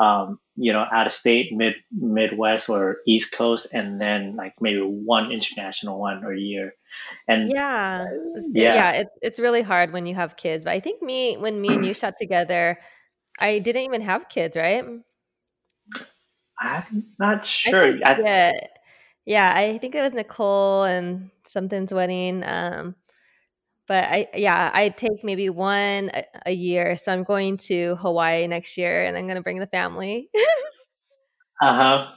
um, 0.00 0.40
you 0.56 0.72
know, 0.72 0.84
out 0.90 1.06
of 1.06 1.12
state, 1.12 1.52
mid 1.52 1.74
Midwest 1.92 2.70
or 2.70 2.98
East 3.06 3.34
Coast, 3.34 3.68
and 3.74 4.00
then 4.00 4.34
like 4.34 4.54
maybe 4.60 4.80
one 4.80 5.30
international 5.30 6.00
one 6.00 6.24
a 6.24 6.34
year. 6.34 6.72
And 7.28 7.50
yeah, 7.52 8.06
yeah, 8.52 8.74
yeah 8.74 8.90
it's 8.92 9.10
it's 9.20 9.38
really 9.38 9.60
hard 9.60 9.92
when 9.92 10.06
you 10.06 10.14
have 10.14 10.36
kids. 10.36 10.64
But 10.64 10.72
I 10.72 10.80
think 10.80 11.02
me 11.02 11.36
when 11.36 11.60
me 11.60 11.74
and 11.74 11.84
you 11.84 11.92
shot 11.92 12.14
together, 12.18 12.78
I 13.38 13.58
didn't 13.58 13.82
even 13.82 14.00
have 14.00 14.30
kids, 14.30 14.56
right? 14.56 14.84
I'm 16.58 17.06
not 17.18 17.44
sure. 17.44 17.98
I 18.02 18.14
think, 18.14 18.26
yeah, 18.26 18.52
yeah, 19.26 19.52
I 19.54 19.76
think 19.78 19.94
it 19.94 20.00
was 20.00 20.14
Nicole 20.14 20.84
and 20.84 21.30
something's 21.44 21.92
wedding. 21.92 22.42
Um, 22.44 22.94
but 23.90 24.04
I 24.04 24.28
yeah, 24.36 24.70
I 24.72 24.90
take 24.90 25.24
maybe 25.24 25.50
one 25.50 26.12
a, 26.14 26.22
a, 26.46 26.52
year. 26.52 26.96
So 26.96 27.12
I'm 27.12 27.24
going 27.24 27.56
to 27.66 27.96
Hawaii 27.96 28.46
next 28.46 28.76
year, 28.76 29.02
and 29.02 29.16
I'm 29.16 29.24
going 29.24 29.34
to 29.34 29.42
bring 29.42 29.58
the 29.58 29.66
family. 29.66 30.30
uh 31.60 31.74
huh. 31.74 32.12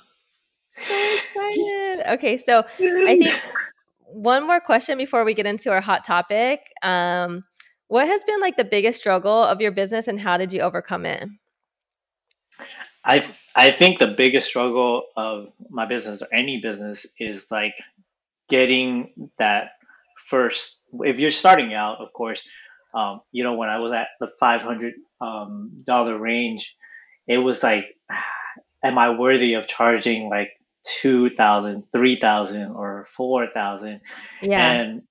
So 0.71 0.93
excited. 0.93 2.03
Okay, 2.13 2.37
so 2.37 2.63
I 2.79 3.17
think 3.17 3.41
one 4.05 4.45
more 4.45 4.59
question 4.59 4.99
before 4.99 5.23
we 5.23 5.33
get 5.33 5.47
into 5.47 5.71
our 5.71 5.81
hot 5.81 6.05
topic. 6.05 6.59
Um, 6.83 7.43
what 7.87 8.07
has 8.07 8.21
been 8.23 8.39
like 8.39 8.55
the 8.55 8.65
biggest 8.65 8.99
struggle 8.99 9.43
of 9.43 9.59
your 9.59 9.71
business, 9.71 10.07
and 10.07 10.19
how 10.19 10.37
did 10.37 10.53
you 10.53 10.59
overcome 10.61 11.07
it? 11.07 11.27
I 13.03 13.25
I 13.55 13.71
think 13.71 13.97
the 13.97 14.13
biggest 14.15 14.47
struggle 14.47 15.05
of 15.17 15.47
my 15.71 15.87
business 15.87 16.21
or 16.21 16.27
any 16.31 16.61
business 16.61 17.07
is 17.17 17.47
like 17.49 17.73
getting 18.47 19.31
that 19.39 19.71
first 20.25 20.81
if 21.01 21.19
you're 21.19 21.31
starting 21.31 21.73
out, 21.73 21.99
of 21.99 22.13
course, 22.13 22.47
um, 22.93 23.21
you 23.31 23.43
know, 23.43 23.55
when 23.55 23.69
I 23.69 23.79
was 23.81 23.91
at 23.91 24.07
the 24.19 24.27
five 24.27 24.61
hundred 24.61 24.93
um, 25.19 25.83
dollar 25.85 26.17
range, 26.17 26.75
it 27.27 27.37
was 27.37 27.63
like, 27.63 27.85
am 28.83 28.97
I 28.97 29.17
worthy 29.17 29.55
of 29.55 29.67
charging 29.67 30.29
like 30.29 30.49
two 31.01 31.29
thousand, 31.29 31.85
three 31.91 32.15
thousand, 32.15 32.71
or 32.71 33.05
four 33.05 33.47
thousand? 33.47 34.01
Yeah. 34.41 34.71
And 34.71 35.01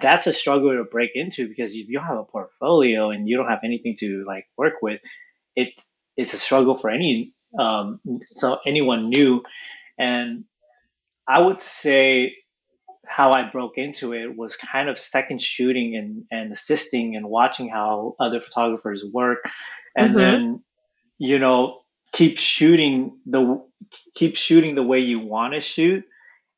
that's 0.00 0.26
a 0.26 0.32
struggle 0.32 0.70
to 0.72 0.84
break 0.84 1.10
into 1.14 1.48
because 1.48 1.72
if 1.72 1.88
you 1.88 1.98
don't 1.98 2.06
have 2.06 2.18
a 2.18 2.24
portfolio 2.24 3.10
and 3.10 3.28
you 3.28 3.36
don't 3.36 3.48
have 3.48 3.64
anything 3.64 3.96
to 3.98 4.24
like 4.26 4.46
work 4.56 4.74
with, 4.82 5.00
it's 5.56 5.84
it's 6.16 6.34
a 6.34 6.38
struggle 6.38 6.74
for 6.74 6.90
any 6.90 7.30
um, 7.58 8.00
so 8.32 8.58
anyone 8.66 9.08
new, 9.08 9.42
and 9.98 10.44
I 11.28 11.40
would 11.40 11.60
say 11.60 12.34
how 13.06 13.32
I 13.32 13.50
broke 13.50 13.76
into 13.76 14.12
it 14.12 14.36
was 14.36 14.56
kind 14.56 14.88
of 14.88 14.98
second 14.98 15.40
shooting 15.40 15.96
and, 15.96 16.24
and 16.30 16.52
assisting 16.52 17.16
and 17.16 17.28
watching 17.28 17.68
how 17.68 18.16
other 18.20 18.40
photographers 18.40 19.04
work. 19.04 19.38
And 19.96 20.10
mm-hmm. 20.10 20.18
then 20.18 20.64
you 21.18 21.38
know 21.38 21.80
keep 22.12 22.38
shooting 22.38 23.18
the 23.26 23.62
keep 24.14 24.36
shooting 24.36 24.74
the 24.74 24.82
way 24.82 25.00
you 25.00 25.20
want 25.20 25.54
to 25.54 25.60
shoot 25.60 26.04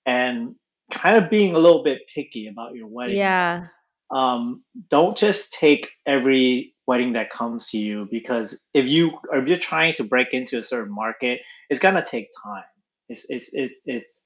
and 0.04 0.54
kind 0.90 1.16
of 1.16 1.30
being 1.30 1.54
a 1.54 1.59
little 1.59 1.82
bit 1.82 2.00
picky 2.14 2.48
about 2.48 2.74
your 2.74 2.87
wedding. 2.87 3.16
Yeah. 3.16 3.66
Um, 4.14 4.62
don't 4.88 5.16
just 5.16 5.52
take 5.52 5.90
every 6.06 6.74
wedding 6.87 7.14
that 7.14 7.30
comes 7.30 7.70
to 7.70 7.78
you 7.78 8.06
because 8.11 8.64
if 8.72 8.87
you 8.87 9.18
if 9.32 9.48
you're 9.48 9.59
trying 9.59 9.94
to 9.94 10.04
break 10.04 10.28
into 10.32 10.59
a 10.59 10.62
certain 10.62 10.94
market 10.94 11.40
it's 11.68 11.80
gonna 11.80 12.04
take 12.04 12.28
time. 12.42 12.64
It's 13.09 13.26
it's 13.28 13.50
it's, 13.52 13.80
it's 13.85 14.22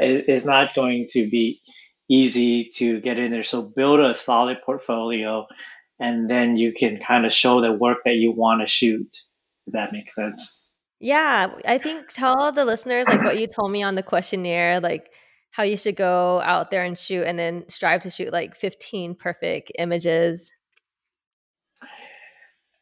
is 0.00 0.44
not 0.44 0.74
going 0.74 1.08
to 1.10 1.28
be 1.28 1.58
easy 2.08 2.70
to 2.76 3.00
get 3.00 3.18
in 3.18 3.30
there. 3.32 3.42
So 3.42 3.62
build 3.62 4.00
a 4.00 4.14
solid 4.14 4.58
portfolio 4.64 5.46
and 6.00 6.28
then 6.28 6.56
you 6.56 6.72
can 6.72 6.98
kind 6.98 7.24
of 7.24 7.32
show 7.32 7.60
the 7.60 7.72
work 7.72 7.98
that 8.04 8.14
you 8.14 8.32
want 8.32 8.60
to 8.60 8.66
shoot, 8.66 9.16
if 9.66 9.72
that 9.72 9.92
makes 9.92 10.14
sense. 10.14 10.60
Yeah, 11.00 11.54
I 11.66 11.78
think 11.78 12.08
tell 12.08 12.52
the 12.52 12.64
listeners 12.64 13.06
like 13.06 13.22
what 13.22 13.38
you 13.38 13.46
told 13.46 13.70
me 13.70 13.82
on 13.82 13.94
the 13.94 14.02
questionnaire, 14.02 14.80
like 14.80 15.10
how 15.50 15.62
you 15.62 15.76
should 15.76 15.96
go 15.96 16.40
out 16.42 16.70
there 16.70 16.82
and 16.82 16.96
shoot 16.96 17.24
and 17.24 17.38
then 17.38 17.64
strive 17.68 18.00
to 18.02 18.10
shoot 18.10 18.32
like 18.32 18.56
15 18.56 19.14
perfect 19.14 19.70
images. 19.78 20.50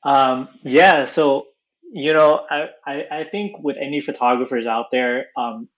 Um, 0.05 0.49
yeah, 0.63 1.05
so 1.05 1.47
you 1.95 2.15
know, 2.15 2.41
I, 2.51 2.69
I, 2.87 3.05
I 3.11 3.25
think 3.25 3.59
with 3.63 3.77
any 3.77 4.01
photographers 4.01 4.67
out 4.67 4.87
there, 4.91 5.27
um, 5.37 5.69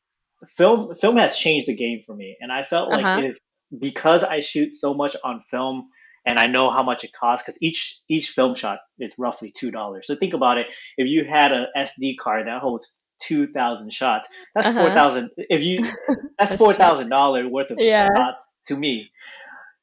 film 0.46 0.94
film 0.94 1.16
has 1.16 1.36
changed 1.36 1.66
the 1.66 1.74
game 1.74 2.00
for 2.04 2.14
me, 2.14 2.36
and 2.40 2.52
I 2.52 2.64
felt 2.64 2.90
like 2.90 3.04
uh-huh. 3.04 3.26
if 3.28 3.38
because 3.78 4.24
I 4.24 4.40
shoot 4.40 4.74
so 4.74 4.94
much 4.94 5.16
on 5.24 5.40
film 5.40 5.88
and 6.26 6.38
I 6.38 6.46
know 6.46 6.70
how 6.70 6.82
much 6.82 7.04
it 7.04 7.12
costs 7.12 7.44
because 7.44 7.62
each 7.62 8.00
each 8.08 8.30
film 8.30 8.54
shot 8.54 8.78
is 8.98 9.14
roughly 9.18 9.52
two 9.54 9.70
dollars. 9.70 10.06
So 10.06 10.16
think 10.16 10.34
about 10.34 10.58
it: 10.58 10.66
if 10.96 11.06
you 11.06 11.24
had 11.28 11.52
a 11.52 11.66
SD 11.76 12.14
card 12.20 12.46
that 12.46 12.60
holds 12.60 12.98
two 13.22 13.46
thousand 13.46 13.92
shots, 13.92 14.28
that's 14.54 14.68
uh-huh. 14.68 14.80
four 14.80 14.94
thousand. 14.94 15.30
If 15.36 15.62
you 15.62 15.90
that's 16.38 16.56
four 16.56 16.72
thousand 16.72 17.10
dollars 17.10 17.46
worth 17.50 17.70
of 17.70 17.78
yeah. 17.80 18.08
shots 18.16 18.58
to 18.68 18.76
me. 18.76 19.10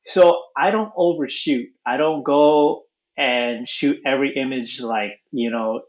So 0.06 0.42
I 0.58 0.72
don't 0.72 0.92
overshoot. 0.96 1.68
I 1.86 1.98
don't 1.98 2.24
go 2.24 2.84
and 3.18 3.68
shoot 3.68 4.00
every 4.06 4.36
image 4.36 4.82
like 4.82 5.20
you 5.32 5.52
know. 5.52 5.82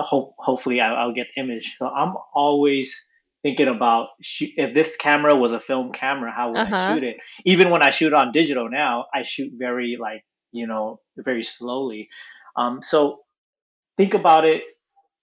Ho- 0.00 0.34
hopefully, 0.38 0.80
I'll, 0.80 0.96
I'll 0.96 1.14
get 1.14 1.26
the 1.34 1.42
image. 1.42 1.76
So 1.78 1.86
I'm 1.86 2.14
always 2.34 3.07
thinking 3.42 3.68
about 3.68 4.08
if 4.20 4.74
this 4.74 4.96
camera 4.96 5.36
was 5.36 5.52
a 5.52 5.60
film 5.60 5.92
camera, 5.92 6.32
how 6.32 6.50
would 6.50 6.58
uh-huh. 6.60 6.76
I 6.76 6.94
shoot 6.94 7.04
it? 7.04 7.16
Even 7.44 7.70
when 7.70 7.82
I 7.82 7.90
shoot 7.90 8.12
on 8.12 8.32
digital 8.32 8.68
now, 8.68 9.06
I 9.14 9.22
shoot 9.22 9.52
very 9.54 9.96
like 10.00 10.24
you 10.52 10.66
know 10.66 11.00
very 11.16 11.42
slowly. 11.42 12.08
Um, 12.56 12.82
so 12.82 13.20
think 13.96 14.14
about 14.14 14.44
it. 14.44 14.62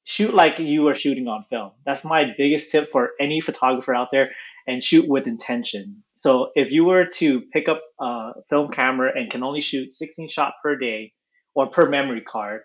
Shoot 0.04 0.34
like 0.36 0.60
you 0.60 0.88
are 0.88 0.96
shooting 0.96 1.28
on 1.28 1.44
film. 1.44 1.72
That's 1.86 2.06
my 2.06 2.26
biggest 2.38 2.72
tip 2.72 2.88
for 2.88 3.12
any 3.20 3.42
photographer 3.42 3.94
out 3.94 4.10
there, 4.12 4.32
and 4.68 4.84
shoot 4.84 5.08
with 5.08 5.28
intention. 5.28 6.04
So 6.16 6.52
if 6.56 6.72
you 6.72 6.86
were 6.86 7.08
to 7.18 7.42
pick 7.54 7.68
up 7.68 7.82
a 8.00 8.34
film 8.48 8.70
camera 8.72 9.12
and 9.14 9.30
can 9.32 9.44
only 9.44 9.62
shoot 9.62 9.92
16 9.92 10.30
shot 10.30 10.54
per 10.62 10.76
day 10.76 11.14
or 11.56 11.68
per 11.68 11.90
memory 11.90 12.22
card, 12.22 12.62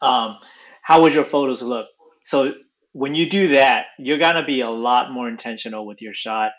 um, 0.00 0.36
how 0.82 1.02
would 1.02 1.14
your 1.14 1.24
photos 1.24 1.62
look? 1.62 1.86
So 2.22 2.52
when 2.92 3.14
you 3.14 3.28
do 3.28 3.48
that, 3.48 3.86
you're 3.98 4.18
gonna 4.18 4.44
be 4.44 4.60
a 4.60 4.70
lot 4.70 5.12
more 5.12 5.28
intentional 5.28 5.86
with 5.86 6.00
your 6.00 6.14
shot. 6.14 6.52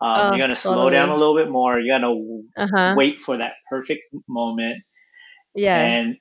Um, 0.00 0.18
oh, 0.18 0.28
you're 0.30 0.38
gonna 0.38 0.54
slow 0.54 0.74
totally. 0.74 0.92
down 0.92 1.08
a 1.10 1.16
little 1.16 1.36
bit 1.36 1.50
more. 1.50 1.78
You're 1.78 1.98
gonna 1.98 2.14
uh-huh. 2.56 2.94
wait 2.96 3.18
for 3.18 3.36
that 3.36 3.54
perfect 3.68 4.02
moment. 4.28 4.82
Yeah, 5.54 5.78
and 5.78 6.16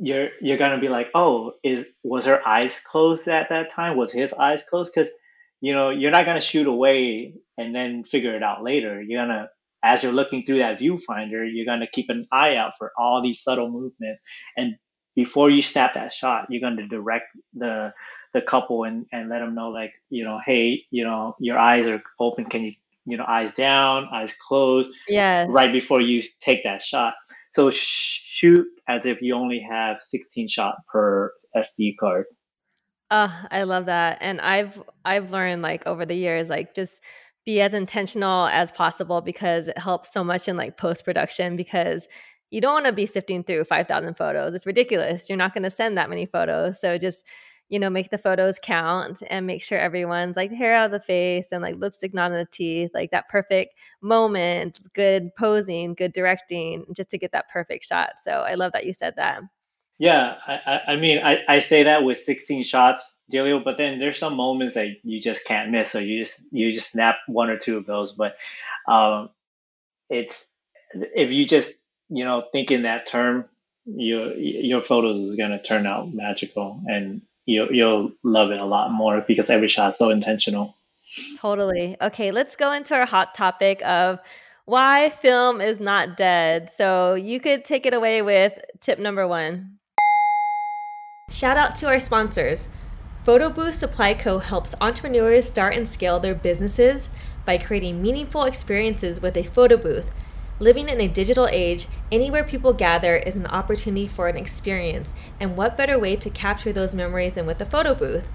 you're 0.00 0.28
you're 0.40 0.58
gonna 0.58 0.80
be 0.80 0.88
like, 0.88 1.08
oh, 1.14 1.52
is 1.64 1.86
was 2.02 2.26
her 2.26 2.46
eyes 2.46 2.80
closed 2.80 3.28
at 3.28 3.48
that 3.50 3.70
time? 3.70 3.96
Was 3.96 4.12
his 4.12 4.32
eyes 4.32 4.64
closed? 4.64 4.92
Because 4.94 5.10
you 5.60 5.74
know 5.74 5.90
you're 5.90 6.10
not 6.10 6.26
gonna 6.26 6.40
shoot 6.40 6.66
away 6.66 7.34
and 7.56 7.74
then 7.74 8.04
figure 8.04 8.36
it 8.36 8.42
out 8.42 8.62
later. 8.62 9.02
You're 9.02 9.22
gonna 9.22 9.48
as 9.82 10.02
you're 10.02 10.12
looking 10.12 10.44
through 10.44 10.58
that 10.58 10.78
viewfinder, 10.78 11.48
you're 11.50 11.66
gonna 11.66 11.88
keep 11.90 12.06
an 12.08 12.26
eye 12.32 12.56
out 12.56 12.72
for 12.78 12.92
all 12.96 13.22
these 13.22 13.42
subtle 13.42 13.70
movements. 13.70 14.22
And 14.56 14.76
before 15.14 15.50
you 15.50 15.62
snap 15.62 15.94
that 15.94 16.12
shot, 16.12 16.46
you're 16.48 16.60
gonna 16.60 16.86
direct 16.86 17.26
the 17.54 17.92
the 18.34 18.40
couple 18.40 18.84
and 18.84 19.06
and 19.12 19.28
let 19.28 19.40
them 19.40 19.54
know 19.54 19.70
like 19.70 19.92
you 20.10 20.24
know, 20.24 20.40
hey, 20.44 20.84
you 20.90 21.04
know, 21.04 21.36
your 21.38 21.58
eyes 21.58 21.86
are 21.88 22.02
open. 22.18 22.44
Can 22.46 22.64
you 22.64 22.72
you 23.06 23.16
know 23.16 23.24
eyes 23.26 23.54
down, 23.54 24.08
eyes 24.12 24.36
closed? 24.36 24.90
Yeah. 25.08 25.46
Right 25.48 25.72
before 25.72 26.00
you 26.00 26.22
take 26.40 26.64
that 26.64 26.82
shot 26.82 27.14
so 27.52 27.70
shoot 27.70 28.66
as 28.86 29.06
if 29.06 29.20
you 29.20 29.34
only 29.34 29.60
have 29.60 29.98
16 30.00 30.48
shot 30.48 30.76
per 30.86 31.32
SD 31.56 31.96
card. 31.96 32.26
Uh, 33.10 33.30
I 33.50 33.62
love 33.62 33.86
that. 33.86 34.18
And 34.20 34.40
I've 34.40 34.80
I've 35.04 35.30
learned 35.30 35.62
like 35.62 35.86
over 35.86 36.04
the 36.04 36.14
years, 36.14 36.50
like 36.50 36.74
just 36.74 37.02
be 37.46 37.60
as 37.60 37.72
intentional 37.72 38.46
as 38.46 38.70
possible 38.70 39.22
because 39.22 39.68
it 39.68 39.78
helps 39.78 40.12
so 40.12 40.22
much 40.22 40.46
in 40.46 40.56
like 40.56 40.76
post 40.76 41.04
production 41.04 41.56
because 41.56 42.06
you 42.50 42.60
don't 42.60 42.74
want 42.74 42.86
to 42.86 42.92
be 42.92 43.06
sifting 43.06 43.42
through 43.42 43.64
5,000 43.64 44.16
photos. 44.16 44.54
It's 44.54 44.64
ridiculous. 44.64 45.28
You're 45.28 45.36
not 45.36 45.52
going 45.52 45.64
to 45.64 45.70
send 45.70 45.98
that 45.98 46.08
many 46.08 46.26
photos. 46.26 46.80
So 46.80 46.96
just 46.96 47.26
you 47.68 47.78
know, 47.78 47.90
make 47.90 48.10
the 48.10 48.18
photos 48.18 48.58
count 48.58 49.22
and 49.28 49.46
make 49.46 49.62
sure 49.62 49.78
everyone's 49.78 50.36
like 50.36 50.50
hair 50.50 50.74
out 50.74 50.86
of 50.86 50.92
the 50.92 51.00
face 51.00 51.48
and 51.52 51.62
like 51.62 51.76
lipstick 51.76 52.14
not 52.14 52.32
in 52.32 52.38
the 52.38 52.46
teeth, 52.46 52.90
like 52.94 53.10
that 53.10 53.28
perfect 53.28 53.74
moment, 54.00 54.80
good 54.94 55.34
posing, 55.36 55.94
good 55.94 56.12
directing, 56.12 56.86
just 56.94 57.10
to 57.10 57.18
get 57.18 57.32
that 57.32 57.48
perfect 57.50 57.84
shot. 57.84 58.14
So 58.22 58.30
I 58.32 58.54
love 58.54 58.72
that 58.72 58.86
you 58.86 58.94
said 58.94 59.16
that. 59.16 59.42
Yeah, 59.98 60.36
I, 60.46 60.80
I 60.88 60.96
mean, 60.96 61.18
I, 61.18 61.40
I 61.48 61.58
say 61.58 61.82
that 61.82 62.04
with 62.04 62.20
16 62.20 62.62
shots, 62.62 63.02
Jaleel, 63.32 63.62
but 63.64 63.76
then 63.76 63.98
there's 63.98 64.18
some 64.18 64.36
moments 64.36 64.74
that 64.74 64.88
you 65.02 65.20
just 65.20 65.44
can't 65.44 65.70
miss. 65.70 65.90
So 65.90 65.98
you 65.98 66.20
just 66.20 66.40
you 66.50 66.72
just 66.72 66.90
snap 66.92 67.16
one 67.26 67.50
or 67.50 67.58
two 67.58 67.76
of 67.76 67.84
those. 67.84 68.12
But 68.12 68.36
um, 68.86 69.30
it's 70.08 70.54
if 70.94 71.30
you 71.30 71.44
just 71.44 71.76
you 72.08 72.24
know 72.24 72.44
think 72.52 72.70
in 72.70 72.82
that 72.82 73.06
term, 73.06 73.44
your 73.84 74.34
your 74.34 74.82
photos 74.82 75.18
is 75.18 75.36
gonna 75.36 75.62
turn 75.62 75.86
out 75.86 76.14
magical, 76.14 76.80
and 76.86 77.22
you'll 77.48 77.72
you'll 77.72 78.12
love 78.22 78.50
it 78.50 78.60
a 78.60 78.64
lot 78.64 78.92
more 78.92 79.24
because 79.26 79.48
every 79.50 79.68
shot 79.68 79.88
is 79.88 79.98
so 79.98 80.10
intentional. 80.10 80.76
Totally. 81.38 81.96
Okay, 82.00 82.30
let's 82.30 82.54
go 82.54 82.72
into 82.72 82.94
our 82.94 83.06
hot 83.06 83.34
topic 83.34 83.82
of 83.84 84.18
why 84.66 85.10
film 85.22 85.60
is 85.60 85.80
not 85.80 86.16
dead. 86.16 86.70
So 86.70 87.14
you 87.14 87.40
could 87.40 87.64
take 87.64 87.86
it 87.86 87.94
away 87.94 88.20
with 88.20 88.52
tip 88.80 88.98
number 88.98 89.26
one. 89.26 89.78
Shout 91.30 91.56
out 91.56 91.74
to 91.76 91.86
our 91.86 91.98
sponsors. 91.98 92.68
PhotoBooth 93.24 93.74
Supply 93.74 94.14
Co. 94.14 94.38
helps 94.38 94.74
entrepreneurs 94.80 95.46
start 95.46 95.74
and 95.74 95.88
scale 95.88 96.20
their 96.20 96.34
businesses 96.34 97.10
by 97.44 97.58
creating 97.58 98.02
meaningful 98.02 98.44
experiences 98.44 99.20
with 99.20 99.36
a 99.36 99.42
photo 99.42 99.76
booth 99.76 100.14
Living 100.60 100.88
in 100.88 101.00
a 101.00 101.06
digital 101.06 101.46
age, 101.52 101.86
anywhere 102.10 102.42
people 102.42 102.72
gather 102.72 103.16
is 103.16 103.36
an 103.36 103.46
opportunity 103.46 104.08
for 104.08 104.26
an 104.26 104.36
experience, 104.36 105.14
and 105.38 105.56
what 105.56 105.76
better 105.76 105.96
way 105.96 106.16
to 106.16 106.28
capture 106.30 106.72
those 106.72 106.96
memories 106.96 107.34
than 107.34 107.46
with 107.46 107.60
a 107.60 107.66
photo 107.66 107.94
booth? 107.94 108.26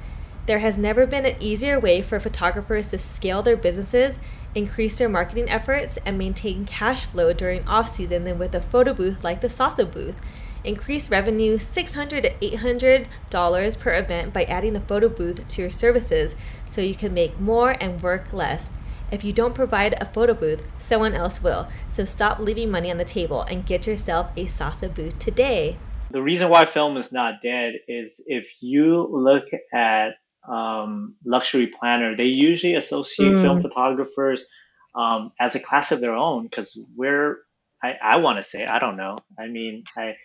There 0.46 0.60
has 0.60 0.78
never 0.78 1.06
been 1.06 1.26
an 1.26 1.36
easier 1.42 1.78
way 1.78 2.02
for 2.02 2.22
photographers 2.22 2.88
to 2.88 2.98
scale 2.98 3.42
their 3.42 3.58
businesses, 3.58 4.20
increase 4.56 4.98
their 4.98 5.10
marketing 5.10 5.50
efforts, 5.50 5.98
and 6.06 6.18
maintain 6.18 6.66
cash 6.66 7.06
flow 7.06 7.34
during 7.34 7.68
off 7.68 7.90
season 7.90 8.24
than 8.24 8.40
with 8.40 8.56
a 8.56 8.62
photo 8.62 8.94
booth 8.94 9.22
like 9.22 9.42
the 9.42 9.48
Salsa 9.48 9.90
booth. 9.90 10.16
Increase 10.64 11.12
revenue 11.12 11.60
600 11.60 12.24
to 12.24 12.30
$800 12.36 13.80
per 13.80 13.94
event 13.96 14.32
by 14.32 14.46
adding 14.46 14.78
a 14.78 14.82
photo 14.82 15.10
booth 15.10 15.46
to 15.46 15.62
your 15.62 15.72
services 15.72 16.38
so 16.70 16.80
you 16.80 16.96
can 16.96 17.14
make 17.14 17.38
more 17.38 17.76
and 17.82 18.02
work 18.02 18.32
less. 18.32 18.70
If 19.14 19.24
you 19.24 19.32
don't 19.32 19.54
provide 19.54 19.94
a 20.02 20.06
photo 20.06 20.34
booth, 20.34 20.68
someone 20.80 21.14
else 21.14 21.44
will. 21.44 21.68
So 21.88 22.04
stop 22.04 22.40
leaving 22.40 22.72
money 22.72 22.90
on 22.90 22.98
the 22.98 23.06
table 23.06 23.44
and 23.44 23.64
get 23.64 23.86
yourself 23.86 24.36
a 24.36 24.46
Salsa 24.46 24.92
booth 24.92 25.20
today. 25.20 25.78
The 26.10 26.24
reason 26.24 26.50
why 26.50 26.66
film 26.66 26.98
is 26.98 27.12
not 27.12 27.44
dead 27.44 27.76
is 27.88 28.24
if 28.26 28.52
you 28.62 29.08
look 29.12 29.46
at 29.72 30.16
um, 30.50 31.14
luxury 31.24 31.68
planner, 31.68 32.16
they 32.16 32.26
usually 32.26 32.74
associate 32.74 33.34
mm. 33.34 33.42
film 33.44 33.62
photographers 33.62 34.48
um, 34.96 35.32
as 35.40 35.54
a 35.54 35.60
class 35.60 35.92
of 35.92 36.00
their 36.00 36.16
own 36.16 36.48
because 36.48 36.76
we're, 36.96 37.38
I, 37.84 37.94
I 38.02 38.18
want 38.18 38.44
to 38.44 38.50
say, 38.50 38.66
I 38.66 38.80
don't 38.80 38.98
know. 38.98 39.20
I 39.38 39.46
mean, 39.46 39.84
I, 39.96 40.16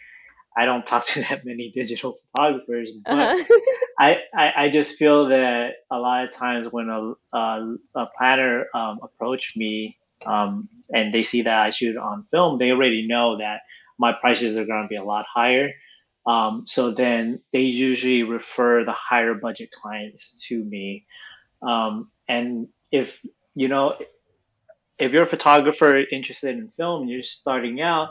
I 0.56 0.64
don't 0.64 0.86
talk 0.86 1.06
to 1.08 1.20
that 1.20 1.44
many 1.44 1.70
digital 1.74 2.18
photographers, 2.32 2.90
but 3.04 3.12
uh-huh. 3.12 3.44
I, 3.98 4.16
I, 4.34 4.52
I, 4.64 4.70
just 4.70 4.96
feel 4.96 5.26
that 5.26 5.72
a 5.90 5.98
lot 5.98 6.24
of 6.24 6.32
times 6.32 6.68
when 6.70 6.88
a, 6.88 7.36
a, 7.36 7.74
a 7.94 8.06
planner 8.16 8.66
um, 8.74 9.00
approach 9.02 9.54
me 9.56 9.98
um, 10.24 10.68
and 10.92 11.12
they 11.12 11.22
see 11.22 11.42
that 11.42 11.58
I 11.58 11.70
shoot 11.70 11.96
on 11.96 12.24
film, 12.24 12.58
they 12.58 12.70
already 12.70 13.06
know 13.06 13.38
that 13.38 13.60
my 13.98 14.12
prices 14.12 14.56
are 14.56 14.64
going 14.64 14.84
to 14.84 14.88
be 14.88 14.96
a 14.96 15.04
lot 15.04 15.26
higher. 15.32 15.72
Um, 16.26 16.64
so 16.66 16.90
then 16.90 17.40
they 17.52 17.62
usually 17.62 18.22
refer 18.22 18.84
the 18.84 18.92
higher 18.92 19.34
budget 19.34 19.70
clients 19.70 20.46
to 20.48 20.62
me. 20.62 21.06
Um, 21.62 22.10
and 22.28 22.68
if, 22.92 23.24
you 23.54 23.68
know, 23.68 23.94
if 24.98 25.12
you're 25.12 25.22
a 25.22 25.26
photographer 25.26 25.96
interested 25.98 26.56
in 26.56 26.68
film 26.68 27.02
and 27.02 27.10
you're 27.10 27.22
starting 27.22 27.80
out, 27.80 28.10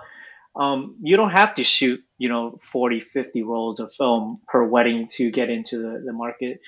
um, 0.57 0.97
you 1.01 1.17
don't 1.17 1.31
have 1.31 1.55
to 1.55 1.63
shoot 1.63 2.01
you 2.17 2.29
know 2.29 2.57
40 2.61 2.99
50 2.99 3.43
rolls 3.43 3.79
of 3.79 3.93
film 3.93 4.41
per 4.47 4.63
wedding 4.63 5.07
to 5.15 5.31
get 5.31 5.49
into 5.49 5.77
the, 5.77 6.03
the 6.05 6.13
market. 6.13 6.59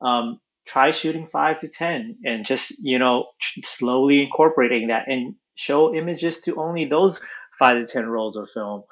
Um, 0.00 0.40
try 0.66 0.90
shooting 0.90 1.26
five 1.26 1.58
to 1.58 1.68
ten 1.68 2.16
and 2.24 2.46
just 2.46 2.74
you 2.82 2.98
know 2.98 3.26
slowly 3.64 4.22
incorporating 4.22 4.88
that 4.88 5.08
and 5.08 5.34
show 5.54 5.94
images 5.94 6.40
to 6.40 6.56
only 6.56 6.86
those 6.86 7.20
five 7.58 7.78
to 7.78 7.86
ten 7.86 8.06
rolls 8.06 8.36
of 8.36 8.50
film. 8.50 8.84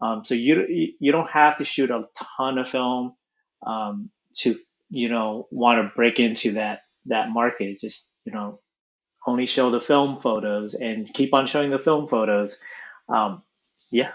Um, 0.00 0.24
so 0.24 0.34
you 0.34 0.94
you 1.00 1.12
don't 1.12 1.30
have 1.30 1.56
to 1.56 1.64
shoot 1.64 1.90
a 1.90 2.04
ton 2.38 2.58
of 2.58 2.68
film 2.68 3.14
um, 3.66 4.10
to 4.38 4.56
you 4.90 5.08
know 5.08 5.48
want 5.50 5.82
to 5.82 5.94
break 5.96 6.20
into 6.20 6.52
that 6.52 6.80
that 7.06 7.30
market. 7.30 7.80
Just 7.80 8.10
you 8.24 8.32
know 8.32 8.60
only 9.26 9.46
show 9.46 9.70
the 9.70 9.80
film 9.80 10.20
photos 10.20 10.74
and 10.74 11.12
keep 11.12 11.34
on 11.34 11.46
showing 11.46 11.70
the 11.70 11.78
film 11.78 12.06
photos. 12.06 12.58
Um, 13.08 13.42
yeah. 13.90 14.12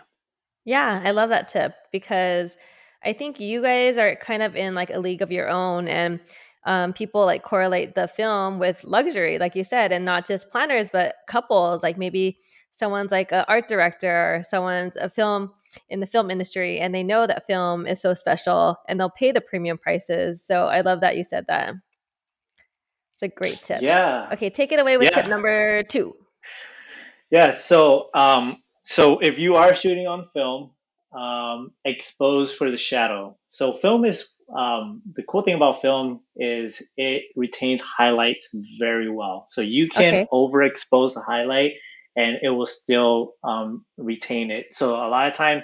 Yeah, 0.65 1.01
I 1.03 1.11
love 1.11 1.29
that 1.29 1.47
tip 1.47 1.73
because 1.91 2.55
I 3.03 3.13
think 3.13 3.39
you 3.39 3.61
guys 3.63 3.97
are 3.97 4.15
kind 4.15 4.43
of 4.43 4.55
in 4.55 4.75
like 4.75 4.91
a 4.91 4.99
league 4.99 5.21
of 5.21 5.31
your 5.31 5.49
own 5.49 5.87
and 5.87 6.19
um, 6.65 6.93
people 6.93 7.25
like 7.25 7.41
correlate 7.41 7.95
the 7.95 8.07
film 8.07 8.59
with 8.59 8.83
luxury, 8.83 9.39
like 9.39 9.55
you 9.55 9.63
said, 9.63 9.91
and 9.91 10.05
not 10.05 10.27
just 10.27 10.51
planners, 10.51 10.89
but 10.91 11.15
couples. 11.27 11.81
Like 11.81 11.97
maybe 11.97 12.37
someone's 12.71 13.11
like 13.11 13.31
an 13.31 13.45
art 13.47 13.67
director, 13.67 14.35
or 14.35 14.43
someone's 14.43 14.93
a 14.97 15.09
film 15.09 15.51
in 15.89 15.99
the 15.99 16.07
film 16.07 16.29
industry, 16.29 16.79
and 16.79 16.93
they 16.93 17.03
know 17.03 17.25
that 17.25 17.47
film 17.47 17.87
is 17.87 17.99
so 17.99 18.13
special 18.13 18.77
and 18.87 18.99
they'll 18.99 19.09
pay 19.09 19.31
the 19.31 19.41
premium 19.41 19.77
prices. 19.77 20.43
So 20.45 20.65
I 20.67 20.81
love 20.81 21.01
that 21.01 21.17
you 21.17 21.23
said 21.23 21.45
that. 21.47 21.73
It's 23.15 23.23
a 23.23 23.27
great 23.27 23.61
tip. 23.63 23.81
Yeah. 23.81 24.29
Okay, 24.33 24.49
take 24.49 24.71
it 24.71 24.79
away 24.79 24.97
with 24.97 25.09
yeah. 25.11 25.21
tip 25.21 25.29
number 25.29 25.83
two. 25.83 26.15
Yeah. 27.31 27.51
So 27.51 28.09
um, 28.13 28.57
so 28.91 29.19
if 29.19 29.39
you 29.39 29.55
are 29.55 29.73
shooting 29.73 30.07
on 30.07 30.27
film, 30.27 30.71
um, 31.17 31.71
expose 31.83 32.53
for 32.53 32.69
the 32.69 32.77
shadow. 32.77 33.37
So 33.49 33.73
film 33.73 34.05
is 34.05 34.29
um, 34.55 35.01
the 35.13 35.23
cool 35.23 35.41
thing 35.43 35.55
about 35.55 35.81
film 35.81 36.21
is 36.35 36.83
it 36.97 37.23
retains 37.35 37.81
highlights 37.81 38.49
very 38.79 39.09
well. 39.09 39.45
So 39.49 39.61
you 39.61 39.87
can 39.87 40.13
okay. 40.13 40.27
overexpose 40.31 41.13
the 41.13 41.21
highlight 41.21 41.73
and 42.15 42.37
it 42.41 42.49
will 42.49 42.65
still 42.65 43.33
um, 43.43 43.85
retain 43.97 44.51
it. 44.51 44.73
So 44.73 44.95
a 44.95 45.07
lot 45.07 45.27
of 45.27 45.33
times 45.33 45.63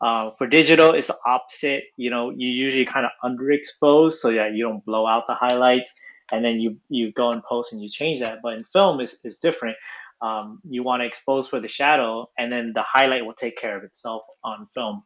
uh, 0.00 0.30
for 0.38 0.46
digital, 0.46 0.94
it's 0.94 1.08
the 1.08 1.18
opposite. 1.26 1.84
You 1.96 2.10
know, 2.10 2.30
you 2.30 2.48
usually 2.48 2.86
kind 2.86 3.04
of 3.04 3.12
underexpose 3.24 4.12
so 4.12 4.32
that 4.32 4.54
you 4.54 4.64
don't 4.64 4.84
blow 4.84 5.06
out 5.06 5.24
the 5.26 5.34
highlights, 5.34 5.94
and 6.32 6.44
then 6.44 6.58
you 6.58 6.78
you 6.88 7.12
go 7.12 7.30
and 7.32 7.42
post 7.42 7.72
and 7.72 7.82
you 7.82 7.88
change 7.88 8.20
that. 8.20 8.38
But 8.42 8.54
in 8.54 8.64
film, 8.64 9.00
is 9.00 9.20
is 9.24 9.38
different 9.38 9.76
um, 10.22 10.60
you 10.68 10.82
want 10.82 11.00
to 11.00 11.06
expose 11.06 11.48
for 11.48 11.60
the 11.60 11.68
shadow, 11.68 12.28
and 12.38 12.52
then 12.52 12.72
the 12.74 12.84
highlight 12.86 13.24
will 13.24 13.34
take 13.34 13.56
care 13.56 13.76
of 13.76 13.84
itself 13.84 14.24
on 14.44 14.66
film. 14.74 15.02